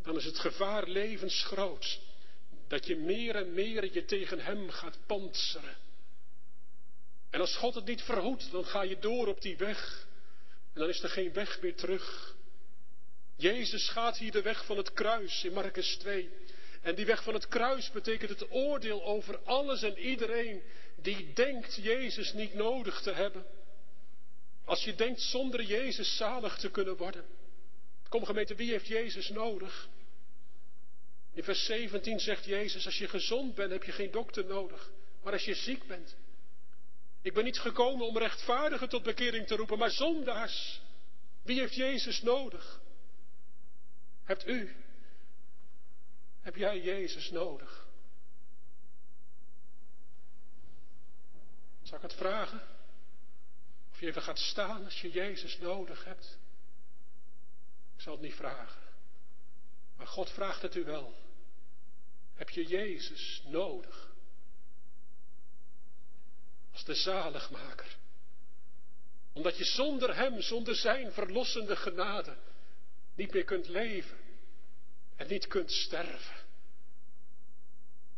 dan 0.02 0.16
is 0.16 0.24
het 0.24 0.38
gevaar 0.38 0.88
levensgroot. 0.88 2.00
Dat 2.68 2.86
je 2.86 2.96
meer 2.96 3.34
en 3.36 3.54
meer 3.54 3.92
je 3.92 4.04
tegen 4.04 4.40
Hem 4.40 4.70
gaat 4.70 4.98
panseren. 5.06 5.76
En 7.30 7.40
als 7.40 7.56
God 7.56 7.74
het 7.74 7.84
niet 7.84 8.02
verhoedt, 8.02 8.50
dan 8.50 8.64
ga 8.64 8.82
je 8.82 8.98
door 8.98 9.26
op 9.26 9.40
die 9.40 9.56
weg. 9.56 10.06
En 10.72 10.80
dan 10.80 10.88
is 10.88 11.02
er 11.02 11.08
geen 11.08 11.32
weg 11.32 11.60
meer 11.60 11.74
terug. 11.74 12.34
Jezus 13.40 13.88
gaat 13.88 14.18
hier 14.18 14.32
de 14.32 14.42
weg 14.42 14.64
van 14.64 14.76
het 14.76 14.92
kruis 14.92 15.44
in 15.44 15.52
Marcus 15.52 15.96
2. 15.96 16.30
En 16.82 16.94
die 16.94 17.06
weg 17.06 17.22
van 17.22 17.34
het 17.34 17.48
kruis 17.48 17.90
betekent 17.90 18.30
het 18.30 18.50
oordeel 18.50 19.04
over 19.04 19.38
alles 19.38 19.82
en 19.82 19.98
iedereen 19.98 20.62
die 20.96 21.32
denkt 21.32 21.74
Jezus 21.74 22.32
niet 22.32 22.54
nodig 22.54 23.00
te 23.00 23.12
hebben. 23.12 23.46
Als 24.64 24.84
je 24.84 24.94
denkt 24.94 25.20
zonder 25.20 25.62
Jezus 25.62 26.16
zalig 26.16 26.58
te 26.58 26.70
kunnen 26.70 26.96
worden. 26.96 27.24
Kom 28.08 28.24
gemeente, 28.24 28.54
wie 28.54 28.70
heeft 28.70 28.86
Jezus 28.86 29.28
nodig? 29.28 29.88
In 31.34 31.42
vers 31.42 31.64
17 31.64 32.20
zegt 32.20 32.44
Jezus, 32.44 32.86
als 32.86 32.98
je 32.98 33.08
gezond 33.08 33.54
bent 33.54 33.70
heb 33.70 33.84
je 33.84 33.92
geen 33.92 34.10
dokter 34.10 34.44
nodig, 34.44 34.90
maar 35.22 35.32
als 35.32 35.44
je 35.44 35.54
ziek 35.54 35.86
bent. 35.86 36.16
Ik 37.22 37.34
ben 37.34 37.44
niet 37.44 37.58
gekomen 37.58 38.06
om 38.06 38.18
rechtvaardigen 38.18 38.88
tot 38.88 39.02
bekering 39.02 39.46
te 39.46 39.56
roepen, 39.56 39.78
maar 39.78 39.90
zondaars. 39.90 40.80
Wie 41.42 41.58
heeft 41.58 41.74
Jezus 41.74 42.22
nodig? 42.22 42.80
Hebt 44.30 44.46
u? 44.46 44.76
Heb 46.40 46.56
jij 46.56 46.80
Jezus 46.80 47.30
nodig? 47.30 47.86
Zal 51.82 51.96
ik 51.96 52.02
het 52.02 52.14
vragen? 52.14 52.62
Of 53.90 54.00
je 54.00 54.06
even 54.06 54.22
gaat 54.22 54.38
staan 54.38 54.84
als 54.84 55.00
je 55.00 55.10
Jezus 55.10 55.58
nodig 55.58 56.04
hebt? 56.04 56.38
Ik 57.94 58.00
zal 58.00 58.12
het 58.12 58.22
niet 58.22 58.34
vragen. 58.34 58.82
Maar 59.96 60.06
God 60.06 60.30
vraagt 60.30 60.62
het 60.62 60.76
u 60.76 60.84
wel. 60.84 61.14
Heb 62.34 62.48
je 62.48 62.66
Jezus 62.66 63.42
nodig? 63.46 64.12
Als 66.72 66.84
de 66.84 66.94
zaligmaker. 66.94 67.96
Omdat 69.32 69.58
je 69.58 69.64
zonder 69.64 70.16
Hem, 70.16 70.40
zonder 70.40 70.74
Zijn 70.74 71.12
verlossende 71.12 71.76
genade, 71.76 72.36
niet 73.14 73.32
meer 73.32 73.44
kunt 73.44 73.68
leven 73.68 74.19
en 75.20 75.26
niet 75.26 75.46
kunt 75.46 75.72
sterven. 75.72 76.36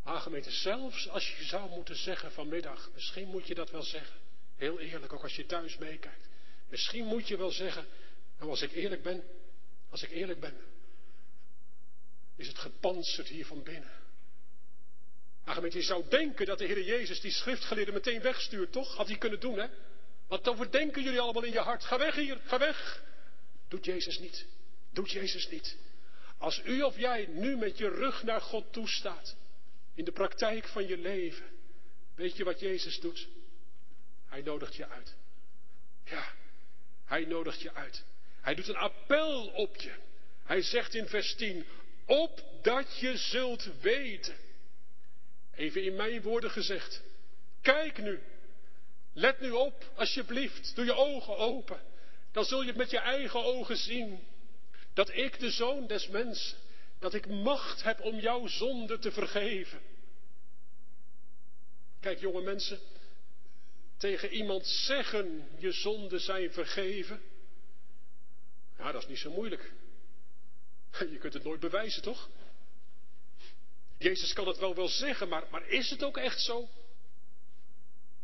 Ah, 0.03 0.27
zelfs 0.47 1.09
als 1.09 1.37
je 1.37 1.45
zou 1.45 1.71
moeten 1.71 1.97
zeggen 1.97 2.33
vanmiddag, 2.33 2.91
misschien 2.95 3.29
moet 3.29 3.47
je 3.47 3.55
dat 3.55 3.71
wel 3.71 3.83
zeggen, 3.83 4.17
heel 4.57 4.81
eerlijk, 4.81 5.13
ook 5.13 5.23
als 5.23 5.37
je 5.37 5.47
thuis 5.47 5.79
meekijkt. 5.79 6.29
Misschien 6.69 7.05
moet 7.05 7.29
je 7.29 7.37
wel 7.37 7.51
zeggen, 7.51 7.87
nou 8.39 8.51
als 8.51 8.63
ik 8.63 8.73
eerlijk 8.73 9.03
ben, 9.03 9.25
als 9.91 10.03
ik 10.03 10.11
eerlijk 10.11 10.41
ben, 10.41 10.55
is 12.37 12.47
het 12.47 12.59
gepantserd 12.59 13.29
hier 13.29 13.47
van 13.47 13.63
binnen. 13.63 13.93
Maar 15.45 15.73
je 15.73 15.83
zou 15.83 16.09
denken 16.09 16.47
dat 16.47 16.59
de 16.59 16.65
Heer 16.65 16.83
Jezus 16.83 17.21
die 17.21 17.33
schriftgeleerde 17.33 17.93
meteen 17.93 18.21
wegstuurt, 18.21 18.73
toch? 18.73 18.97
Had 18.97 19.09
hij 19.09 19.19
kunnen 19.19 19.41
doen, 19.41 19.59
hè? 19.59 19.67
Wat 20.27 20.49
overdenken 20.49 21.03
jullie 21.03 21.21
allemaal 21.21 21.45
in 21.45 21.53
je 21.53 21.61
hart? 21.61 21.85
Ga 21.85 21.99
weg 21.99 22.15
hier, 22.15 22.41
ga 22.45 22.59
weg. 22.59 23.03
Doet 23.69 23.85
Jezus 23.85 24.19
niet. 24.19 24.47
Doet 24.93 25.11
Jezus 25.11 25.49
niet. 25.49 25.77
Als 26.43 26.63
u 26.65 26.83
of 26.83 26.99
jij 26.99 27.27
nu 27.27 27.57
met 27.57 27.79
je 27.79 27.89
rug 27.89 28.23
naar 28.23 28.41
God 28.41 28.73
toestaat, 28.73 29.37
in 29.95 30.05
de 30.05 30.13
praktijk 30.13 30.67
van 30.67 30.87
je 30.87 30.99
leven, 30.99 31.45
weet 32.15 32.37
je 32.37 32.45
wat 32.45 32.61
Jezus 32.61 33.01
doet? 33.01 33.29
Hij 34.27 34.43
nodigt 34.43 34.75
je 34.75 34.89
uit. 34.89 35.15
Ja, 36.05 36.33
Hij 37.05 37.25
nodigt 37.25 37.61
je 37.61 37.75
uit. 37.75 38.05
Hij 38.41 38.55
doet 38.55 38.69
een 38.69 38.77
appel 38.77 39.47
op 39.47 39.77
je. 39.77 39.93
Hij 40.45 40.63
zegt 40.63 40.95
in 40.95 41.07
vers 41.07 41.35
10, 41.35 41.67
opdat 42.07 42.99
je 42.99 43.17
zult 43.17 43.81
weten. 43.81 44.37
Even 45.55 45.85
in 45.85 45.97
mijn 45.97 46.23
woorden 46.23 46.51
gezegd. 46.51 47.03
Kijk 47.61 47.99
nu. 47.99 48.21
Let 49.13 49.41
nu 49.41 49.51
op, 49.51 49.91
alsjeblieft. 49.95 50.75
Doe 50.75 50.85
je 50.85 50.95
ogen 50.95 51.37
open. 51.37 51.81
Dan 52.33 52.45
zul 52.45 52.63
je 52.63 52.73
met 52.73 52.91
je 52.91 52.99
eigen 52.99 53.45
ogen 53.45 53.77
zien 53.77 54.31
dat 54.95 55.15
ik, 55.15 55.39
de 55.39 55.51
zoon 55.51 55.87
des 55.87 56.09
mensen, 56.09 56.59
dat 56.99 57.15
ik 57.15 57.27
macht 57.27 57.83
heb 57.83 58.01
om 58.01 58.19
jouw 58.19 58.47
zonde 58.47 58.99
te 58.99 59.13
vergeven. 59.13 59.81
Kijk, 62.01 62.21
jonge 62.21 62.43
mensen, 62.43 62.81
tegen 63.97 64.31
iemand 64.31 64.67
zeggen 64.67 65.49
je 65.59 65.73
zonden 65.73 66.21
zijn 66.21 66.53
vergeven. 66.53 67.23
Ja, 68.79 68.93
dat 68.93 69.03
is 69.03 69.09
niet 69.09 69.19
zo 69.19 69.31
moeilijk. 69.31 69.73
Je 70.99 71.19
kunt 71.19 71.35
het 71.35 71.45
nooit 71.45 71.61
bewijzen, 71.61 72.03
toch? 72.03 72.29
Jezus 73.99 74.33
kan 74.33 74.47
het 74.47 74.59
wel 74.59 74.75
wel 74.75 74.89
zeggen, 74.89 75.29
maar, 75.29 75.47
maar 75.51 75.69
is 75.69 75.91
het 75.91 76.05
ook 76.05 76.17
echt 76.17 76.41
zo? 76.41 76.69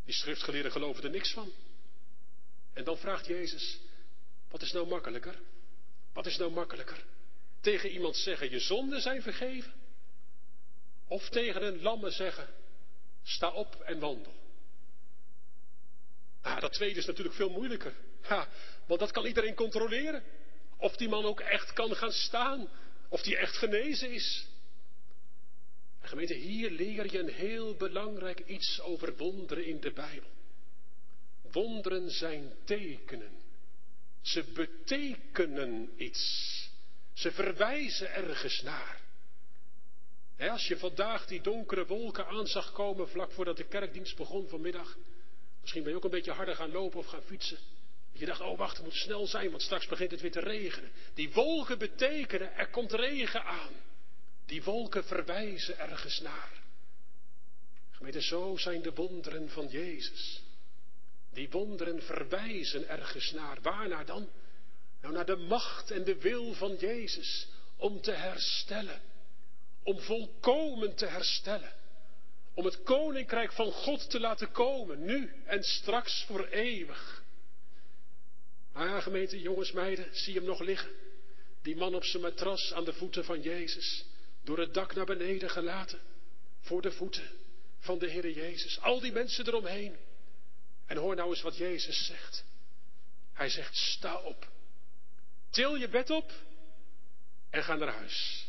Die 0.05 0.15
schriftgeleerden 0.15 0.73
geloven 0.73 1.05
er 1.05 1.11
niks 1.11 1.33
van. 1.33 1.53
En 2.73 2.85
dan 2.85 2.99
vraagt 2.99 3.27
Jezus, 3.27 3.79
wat 4.51 4.63
is 4.63 4.73
nou 4.73 4.87
makkelijker? 4.87 5.39
Wat 6.19 6.27
is 6.27 6.37
nou 6.37 6.51
makkelijker? 6.51 7.05
Tegen 7.61 7.91
iemand 7.91 8.17
zeggen, 8.17 8.51
je 8.51 8.59
zonden 8.59 9.01
zijn 9.01 9.23
vergeven? 9.23 9.73
Of 11.09 11.29
tegen 11.29 11.67
een 11.67 11.83
lamme 11.83 12.11
zeggen, 12.11 12.49
sta 13.23 13.51
op 13.51 13.75
en 13.75 13.99
wandel? 13.99 14.33
Ah, 16.41 16.61
dat 16.61 16.73
tweede 16.73 16.99
is 16.99 17.07
natuurlijk 17.07 17.37
veel 17.37 17.51
moeilijker. 17.51 17.95
Want 18.87 19.01
dat 19.01 19.11
kan 19.11 19.27
iedereen 19.27 19.55
controleren. 19.55 20.23
Of 20.77 20.97
die 20.97 21.09
man 21.09 21.25
ook 21.25 21.41
echt 21.41 21.73
kan 21.73 21.97
gaan 21.97 22.13
staan. 22.13 22.69
Of 23.09 23.23
die 23.23 23.37
echt 23.37 23.57
genezen 23.57 24.11
is. 24.11 24.47
En 26.01 26.09
gemeente, 26.09 26.35
hier 26.35 26.71
leer 26.71 27.13
je 27.13 27.19
een 27.19 27.33
heel 27.33 27.75
belangrijk 27.75 28.41
iets 28.47 28.81
over 28.81 29.17
wonderen 29.17 29.67
in 29.67 29.81
de 29.81 29.93
Bijbel. 29.93 30.31
Wonderen 31.51 32.11
zijn 32.11 32.53
tekenen. 32.65 33.48
Ze 34.29 34.45
betekenen 34.45 35.93
iets. 35.97 36.55
Ze 37.13 37.33
verwijzen 37.33 38.15
ergens 38.15 38.63
naar. 38.63 39.01
als 40.39 40.69
je 40.69 40.79
vandaag 40.79 41.27
die 41.27 41.41
donkere 41.41 41.87
wolken 41.87 42.27
aan 42.27 42.47
zag 42.47 42.73
komen 42.73 43.09
vlak 43.09 43.33
voordat 43.33 43.57
de 43.57 43.65
kerkdienst 43.65 44.17
begon 44.17 44.49
vanmiddag. 44.49 44.97
Misschien 45.61 45.83
ben 45.83 45.91
je 45.91 45.97
ook 45.97 46.05
een 46.05 46.11
beetje 46.11 46.33
harder 46.33 46.55
gaan 46.55 46.71
lopen 46.71 46.99
of 46.99 47.07
gaan 47.07 47.23
fietsen. 47.23 47.59
Je 48.13 48.27
dacht, 48.27 48.41
oh 48.41 48.59
wacht, 48.59 48.77
het 48.77 48.85
moet 48.85 48.95
snel 48.95 49.27
zijn, 49.27 49.51
want 49.51 49.63
straks 49.63 49.87
begint 49.87 50.11
het 50.11 50.21
weer 50.21 50.33
te 50.33 50.41
regenen. 50.41 50.91
Die 51.15 51.33
wolken 51.33 51.79
betekenen, 51.79 52.55
er 52.55 52.69
komt 52.69 52.93
regen 52.93 53.45
aan. 53.45 53.73
Die 54.47 54.63
wolken 54.63 55.05
verwijzen 55.05 55.79
ergens 55.79 56.21
naar. 56.21 56.63
Gemeente, 57.91 58.23
zo 58.23 58.57
zijn 58.57 58.83
de 58.83 58.93
wonderen 58.93 59.51
van 59.51 59.67
Jezus. 59.67 60.43
Die 61.39 61.51
wonderen 61.51 62.03
verwijzen 62.03 62.89
ergens 62.89 63.31
naar. 63.31 63.59
Waarnaar 63.63 64.07
dan? 64.07 64.29
Nou, 65.01 65.15
naar 65.15 65.27
de 65.27 65.37
macht 65.37 65.91
en 65.91 66.05
de 66.05 66.19
wil 66.19 66.55
van 66.55 66.77
Jezus 66.77 67.49
om 67.77 68.01
te 68.01 68.11
herstellen. 68.11 69.01
Om 69.83 70.01
volkomen 70.01 70.95
te 70.95 71.07
herstellen. 71.07 71.73
Om 72.55 72.65
het 72.65 72.83
koninkrijk 72.83 73.53
van 73.53 73.73
God 73.73 74.11
te 74.11 74.21
laten 74.21 74.53
komen, 74.53 75.05
nu 75.05 75.33
en 75.45 75.63
straks 75.63 76.25
voor 76.25 76.47
eeuwig. 76.47 77.23
Ja, 78.75 79.01
gemeente, 79.01 79.41
jongens, 79.41 79.73
meiden, 79.73 80.09
zie 80.13 80.35
hem 80.35 80.45
nog 80.45 80.61
liggen? 80.61 80.91
Die 81.63 81.77
man 81.77 81.95
op 81.95 82.05
zijn 82.05 82.23
matras 82.23 82.73
aan 82.73 82.85
de 82.85 82.93
voeten 82.93 83.25
van 83.25 83.43
Jezus, 83.43 84.05
door 84.45 84.59
het 84.59 84.75
dak 84.75 84.95
naar 84.95 85.07
beneden 85.07 85.51
gelaten, 85.51 86.01
voor 86.61 86.83
de 86.83 86.93
voeten 86.93 87.31
van 87.79 87.99
de 87.99 88.09
Heer 88.09 88.31
Jezus. 88.31 88.81
Al 88.81 89.01
die 89.01 89.13
mensen 89.13 89.47
eromheen. 89.47 89.97
En 90.89 90.97
hoor 90.97 91.15
nou 91.15 91.31
eens 91.31 91.43
wat 91.43 91.57
Jezus 91.57 92.07
zegt. 92.07 92.45
Hij 93.33 93.49
zegt, 93.49 93.77
sta 93.77 94.17
op. 94.17 94.49
Til 95.51 95.77
je 95.77 95.89
bed 95.89 96.11
op 96.11 96.33
en 97.51 97.63
ga 97.63 97.75
naar 97.75 97.93
huis. 97.93 98.47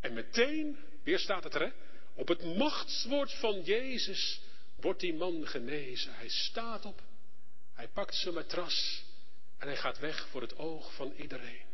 En 0.00 0.12
meteen, 0.12 0.78
weer 1.02 1.18
staat 1.18 1.44
het 1.44 1.54
er, 1.54 1.60
hè? 1.60 1.70
Op 2.14 2.28
het 2.28 2.56
machtswoord 2.56 3.32
van 3.32 3.62
Jezus 3.62 4.40
wordt 4.76 5.00
die 5.00 5.14
man 5.14 5.46
genezen. 5.46 6.14
Hij 6.14 6.28
staat 6.28 6.84
op, 6.84 7.02
hij 7.72 7.88
pakt 7.88 8.14
zijn 8.14 8.34
matras 8.34 9.04
en 9.58 9.66
hij 9.66 9.76
gaat 9.76 9.98
weg 9.98 10.28
voor 10.28 10.40
het 10.40 10.56
oog 10.56 10.94
van 10.94 11.12
iedereen. 11.12 11.64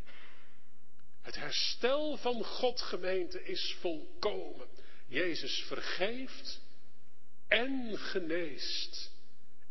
Het 1.22 1.34
herstel 1.34 2.16
van 2.16 2.45
God, 2.45 2.80
gemeente, 2.80 3.45
is 3.45 3.76
volkomen. 3.80 4.68
Jezus 5.07 5.64
vergeeft 5.66 6.61
en 7.49 7.99
geneest. 7.99 9.11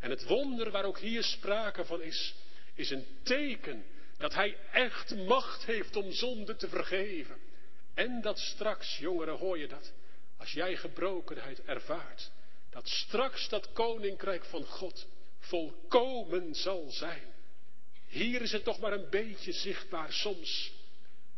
En 0.02 0.10
het 0.10 0.24
wonder 0.24 0.72
waar 0.72 0.86
ook 0.86 1.00
hier 1.00 1.24
sprake 1.24 1.86
van 1.86 2.02
is, 2.02 2.36
is 2.76 2.90
een 2.90 3.06
teken 3.24 3.86
dat 4.18 4.34
Hij 4.34 4.58
echt 4.72 5.16
macht 5.16 5.66
heeft 5.66 5.96
om 5.96 6.12
zonde 6.12 6.56
te 6.56 6.68
vergeven. 6.68 7.38
En 7.94 8.22
dat 8.22 8.40
straks, 8.40 8.98
jongeren, 8.98 9.38
hoor 9.38 9.58
je 9.58 9.68
dat, 9.68 9.92
als 10.38 10.52
jij 10.52 10.76
gebrokenheid 10.76 11.64
ervaart, 11.64 12.32
dat 12.70 12.88
straks 12.88 13.50
dat 13.50 13.72
koninkrijk 13.72 14.46
van 14.46 14.66
God 14.66 15.08
volkomen 15.40 16.56
zal 16.56 16.90
zijn. 16.90 17.34
Hier 18.08 18.42
is 18.42 18.52
het 18.52 18.66
nog 18.66 18.80
maar 18.80 18.94
een 18.94 19.10
beetje 19.10 19.52
zichtbaar 19.52 20.14
soms, 20.14 20.72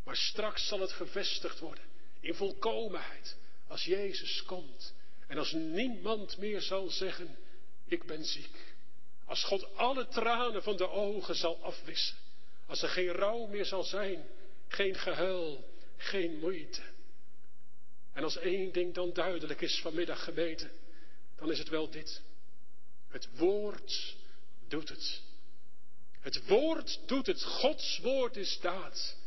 maar 0.03 0.15
straks 0.15 0.67
zal 0.67 0.79
het 0.79 0.91
gevestigd 0.91 1.59
worden 1.59 1.83
in 2.23 2.35
volkomenheid 2.35 3.37
als 3.67 3.83
Jezus 3.83 4.43
komt 4.43 4.93
en 5.27 5.37
als 5.37 5.51
niemand 5.51 6.37
meer 6.37 6.61
zal 6.61 6.89
zeggen, 6.89 7.37
ik 7.87 8.05
ben 8.05 8.25
ziek. 8.25 8.73
Als 9.25 9.43
God 9.43 9.75
alle 9.75 10.07
tranen 10.07 10.63
van 10.63 10.77
de 10.77 10.89
ogen 10.89 11.35
zal 11.35 11.63
afwissen 11.63 12.15
als 12.65 12.81
er 12.81 12.89
geen 12.89 13.11
rouw 13.11 13.45
meer 13.45 13.65
zal 13.65 13.83
zijn, 13.83 14.25
geen 14.67 14.95
gehuil, 14.95 15.69
geen 15.97 16.39
moeite. 16.39 16.81
En 18.13 18.23
als 18.23 18.37
één 18.37 18.71
ding 18.71 18.93
dan 18.93 19.13
duidelijk 19.13 19.61
is 19.61 19.79
vanmiddag 19.81 20.23
gebeten, 20.23 20.71
dan 21.35 21.51
is 21.51 21.59
het 21.59 21.69
wel 21.69 21.89
dit. 21.89 22.21
Het 23.07 23.27
woord 23.37 24.15
doet 24.67 24.89
het. 24.89 25.21
Het 26.19 26.47
woord 26.47 26.99
doet 27.05 27.25
het. 27.25 27.43
Gods 27.43 27.99
woord 27.99 28.35
is 28.35 28.59
daad. 28.61 29.17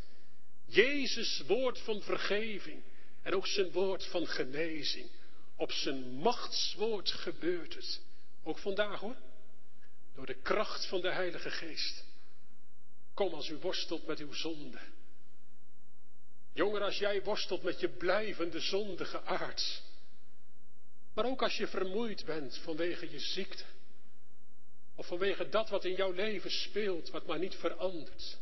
Jezus 0.65 1.43
woord 1.47 1.79
van 1.79 2.01
vergeving 2.01 2.83
en 3.21 3.35
ook 3.35 3.47
zijn 3.47 3.71
woord 3.71 4.05
van 4.05 4.27
genezing. 4.27 5.09
Op 5.55 5.71
zijn 5.71 6.11
machtswoord 6.11 7.11
gebeurt 7.11 7.73
het. 7.73 8.01
Ook 8.47 8.57
vandaag 8.57 8.99
hoor. 8.99 9.15
Door 10.15 10.25
de 10.25 10.41
kracht 10.41 10.85
van 10.85 11.01
de 11.01 11.11
Heilige 11.11 11.49
Geest. 11.49 12.05
Kom 13.13 13.33
als 13.33 13.49
u 13.49 13.57
worstelt 13.57 14.05
met 14.07 14.19
uw 14.19 14.33
zonde. 14.33 14.79
Jonger, 16.53 16.81
als 16.81 16.97
jij 16.97 17.23
worstelt 17.23 17.63
met 17.63 17.79
je 17.79 17.89
blijvende 17.89 18.59
zondige 18.59 19.21
aard. 19.21 19.81
Maar 21.13 21.25
ook 21.25 21.41
als 21.41 21.57
je 21.57 21.67
vermoeid 21.67 22.25
bent 22.25 22.57
vanwege 22.57 23.11
je 23.11 23.19
ziekte. 23.19 23.63
Of 24.95 25.07
vanwege 25.07 25.49
dat 25.49 25.69
wat 25.69 25.85
in 25.85 25.95
jouw 25.95 26.11
leven 26.11 26.51
speelt, 26.51 27.09
wat 27.09 27.25
maar 27.25 27.39
niet 27.39 27.55
verandert. 27.55 28.37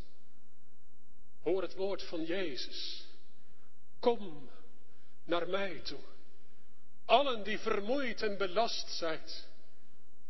Hoor 1.42 1.62
het 1.62 1.74
woord 1.74 2.02
van 2.02 2.24
Jezus. 2.24 3.04
Kom 3.98 4.50
naar 5.24 5.48
mij 5.48 5.80
toe. 5.80 6.00
Allen 7.04 7.42
die 7.42 7.58
vermoeid 7.58 8.22
en 8.22 8.36
belast 8.36 8.90
zijn. 8.90 9.20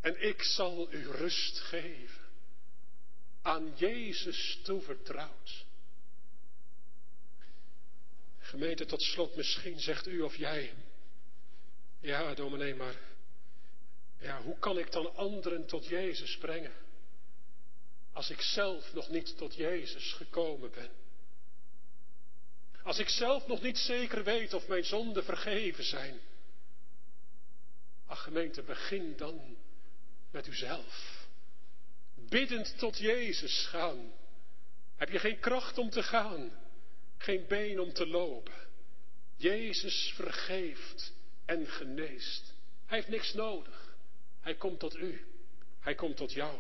En 0.06 0.22
ik 0.22 0.42
zal 0.42 0.92
u 0.92 1.10
rust 1.10 1.58
geven 1.58 2.24
aan 3.42 3.72
Jezus 3.76 4.60
toevertrouwd. 4.62 5.64
Gemeente, 8.38 8.84
tot 8.84 9.02
slot, 9.02 9.36
misschien 9.36 9.80
zegt 9.80 10.06
u 10.06 10.20
of 10.20 10.36
jij, 10.36 10.74
ja 12.00 12.34
dominee, 12.34 12.74
maar 12.74 12.94
ja, 14.18 14.42
hoe 14.42 14.58
kan 14.58 14.78
ik 14.78 14.92
dan 14.92 15.16
anderen 15.16 15.66
tot 15.66 15.86
Jezus 15.86 16.36
brengen? 16.36 16.74
Als 18.12 18.30
ik 18.30 18.40
zelf 18.40 18.92
nog 18.92 19.08
niet 19.08 19.36
tot 19.36 19.54
Jezus 19.54 20.12
gekomen 20.12 20.70
ben. 20.70 20.90
Als 22.82 22.98
ik 22.98 23.08
zelf 23.08 23.46
nog 23.46 23.62
niet 23.62 23.78
zeker 23.78 24.24
weet 24.24 24.52
of 24.52 24.68
mijn 24.68 24.84
zonden 24.84 25.24
vergeven 25.24 25.84
zijn. 25.84 26.20
Ach 28.06 28.22
gemeente, 28.22 28.62
begin 28.62 29.16
dan 29.16 29.64
met 30.30 30.46
uzelf 30.46 31.16
biddend 32.28 32.78
tot 32.78 32.98
Jezus 32.98 33.66
gaan. 33.66 34.12
Heb 34.96 35.10
je 35.10 35.18
geen 35.18 35.38
kracht 35.38 35.78
om 35.78 35.90
te 35.90 36.02
gaan, 36.02 36.50
geen 37.18 37.46
been 37.48 37.80
om 37.80 37.92
te 37.92 38.06
lopen. 38.06 38.54
Jezus 39.36 40.12
vergeeft 40.14 41.12
en 41.44 41.66
geneest. 41.66 42.54
Hij 42.86 42.98
heeft 42.98 43.10
niks 43.10 43.32
nodig. 43.32 43.96
Hij 44.40 44.54
komt 44.54 44.78
tot 44.78 44.96
u. 44.96 45.26
Hij 45.80 45.94
komt 45.94 46.16
tot 46.16 46.32
jou. 46.32 46.58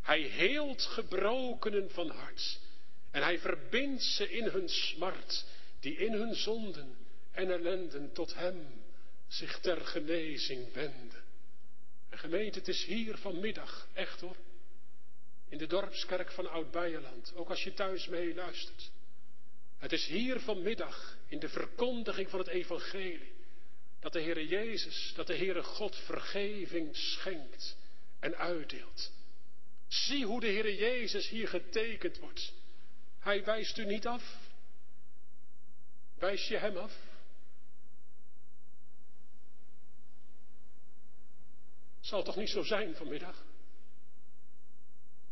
Hij 0.00 0.20
heelt 0.20 0.82
gebrokenen 0.82 1.90
van 1.90 2.10
hart. 2.10 2.60
En 3.10 3.22
hij 3.22 3.38
verbindt 3.38 4.02
ze 4.02 4.30
in 4.30 4.44
hun 4.44 4.68
smart, 4.68 5.44
die 5.80 5.96
in 5.96 6.12
hun 6.12 6.34
zonden 6.34 6.96
en 7.32 7.50
ellenden 7.50 8.12
tot 8.12 8.34
hem 8.34 8.82
zich 9.28 9.58
ter 9.60 9.80
genezing 9.80 10.72
wenden. 10.72 11.22
En 12.20 12.30
gemeente, 12.30 12.58
het 12.58 12.68
is 12.68 12.84
hier 12.84 13.16
vanmiddag, 13.18 13.88
echt 13.92 14.20
hoor, 14.20 14.36
in 15.48 15.58
de 15.58 15.66
dorpskerk 15.66 16.32
van 16.32 16.50
Oud-Beijerland, 16.50 17.32
ook 17.34 17.48
als 17.48 17.64
je 17.64 17.74
thuis 17.74 18.06
mee 18.06 18.34
luistert. 18.34 18.90
Het 19.78 19.92
is 19.92 20.06
hier 20.06 20.40
vanmiddag 20.40 21.16
in 21.28 21.38
de 21.38 21.48
verkondiging 21.48 22.30
van 22.30 22.38
het 22.38 22.48
evangelie 22.48 23.32
dat 24.00 24.12
de 24.12 24.22
Heere 24.22 24.46
Jezus, 24.46 25.12
dat 25.16 25.26
de 25.26 25.36
Heere 25.36 25.62
God 25.62 25.96
vergeving 25.96 26.96
schenkt 26.96 27.76
en 28.18 28.36
uitdeelt. 28.36 29.12
Zie 29.88 30.26
hoe 30.26 30.40
de 30.40 30.46
Heere 30.46 30.76
Jezus 30.76 31.28
hier 31.28 31.48
getekend 31.48 32.18
wordt. 32.18 32.52
Hij 33.18 33.44
wijst 33.44 33.78
u 33.78 33.84
niet 33.84 34.06
af. 34.06 34.38
Wijs 36.18 36.48
je 36.48 36.56
hem 36.56 36.76
af? 36.76 37.09
Zal 42.10 42.22
toch 42.22 42.36
niet 42.36 42.48
zo 42.48 42.62
zijn 42.62 42.94
vanmiddag? 42.94 43.44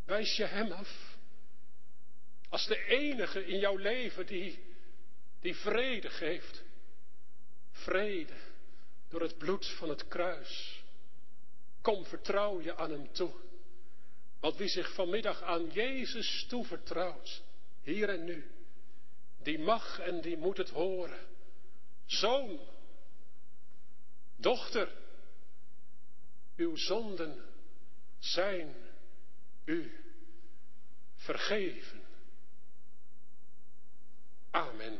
Wijs 0.05 0.35
je 0.35 0.45
hem 0.45 0.71
af? 0.71 1.17
Als 2.49 2.67
de 2.67 2.85
enige 2.85 3.45
in 3.45 3.59
jouw 3.59 3.75
leven 3.75 4.25
die, 4.25 4.59
die 5.41 5.55
vrede 5.55 6.09
geeft. 6.09 6.63
Vrede 7.71 8.33
door 9.09 9.21
het 9.21 9.37
bloed 9.37 9.67
van 9.67 9.89
het 9.89 10.07
kruis. 10.07 10.83
Kom, 11.81 12.05
vertrouw 12.05 12.61
je 12.61 12.75
aan 12.75 12.91
hem 12.91 13.11
toe. 13.11 13.31
Want 14.39 14.57
wie 14.57 14.69
zich 14.69 14.93
vanmiddag 14.93 15.41
aan 15.41 15.69
Jezus 15.69 16.45
toevertrouwt, 16.49 17.41
hier 17.81 18.09
en 18.09 18.23
nu, 18.23 18.51
die 19.37 19.59
mag 19.59 19.99
en 19.99 20.21
die 20.21 20.37
moet 20.37 20.57
het 20.57 20.69
horen. 20.69 21.27
Zoon, 22.05 22.59
dochter, 24.35 24.91
uw 26.59 26.75
zonden 26.75 27.45
zijn 28.17 28.75
u 29.65 29.91
vergeven. 31.15 32.01
Amen. 34.51 34.99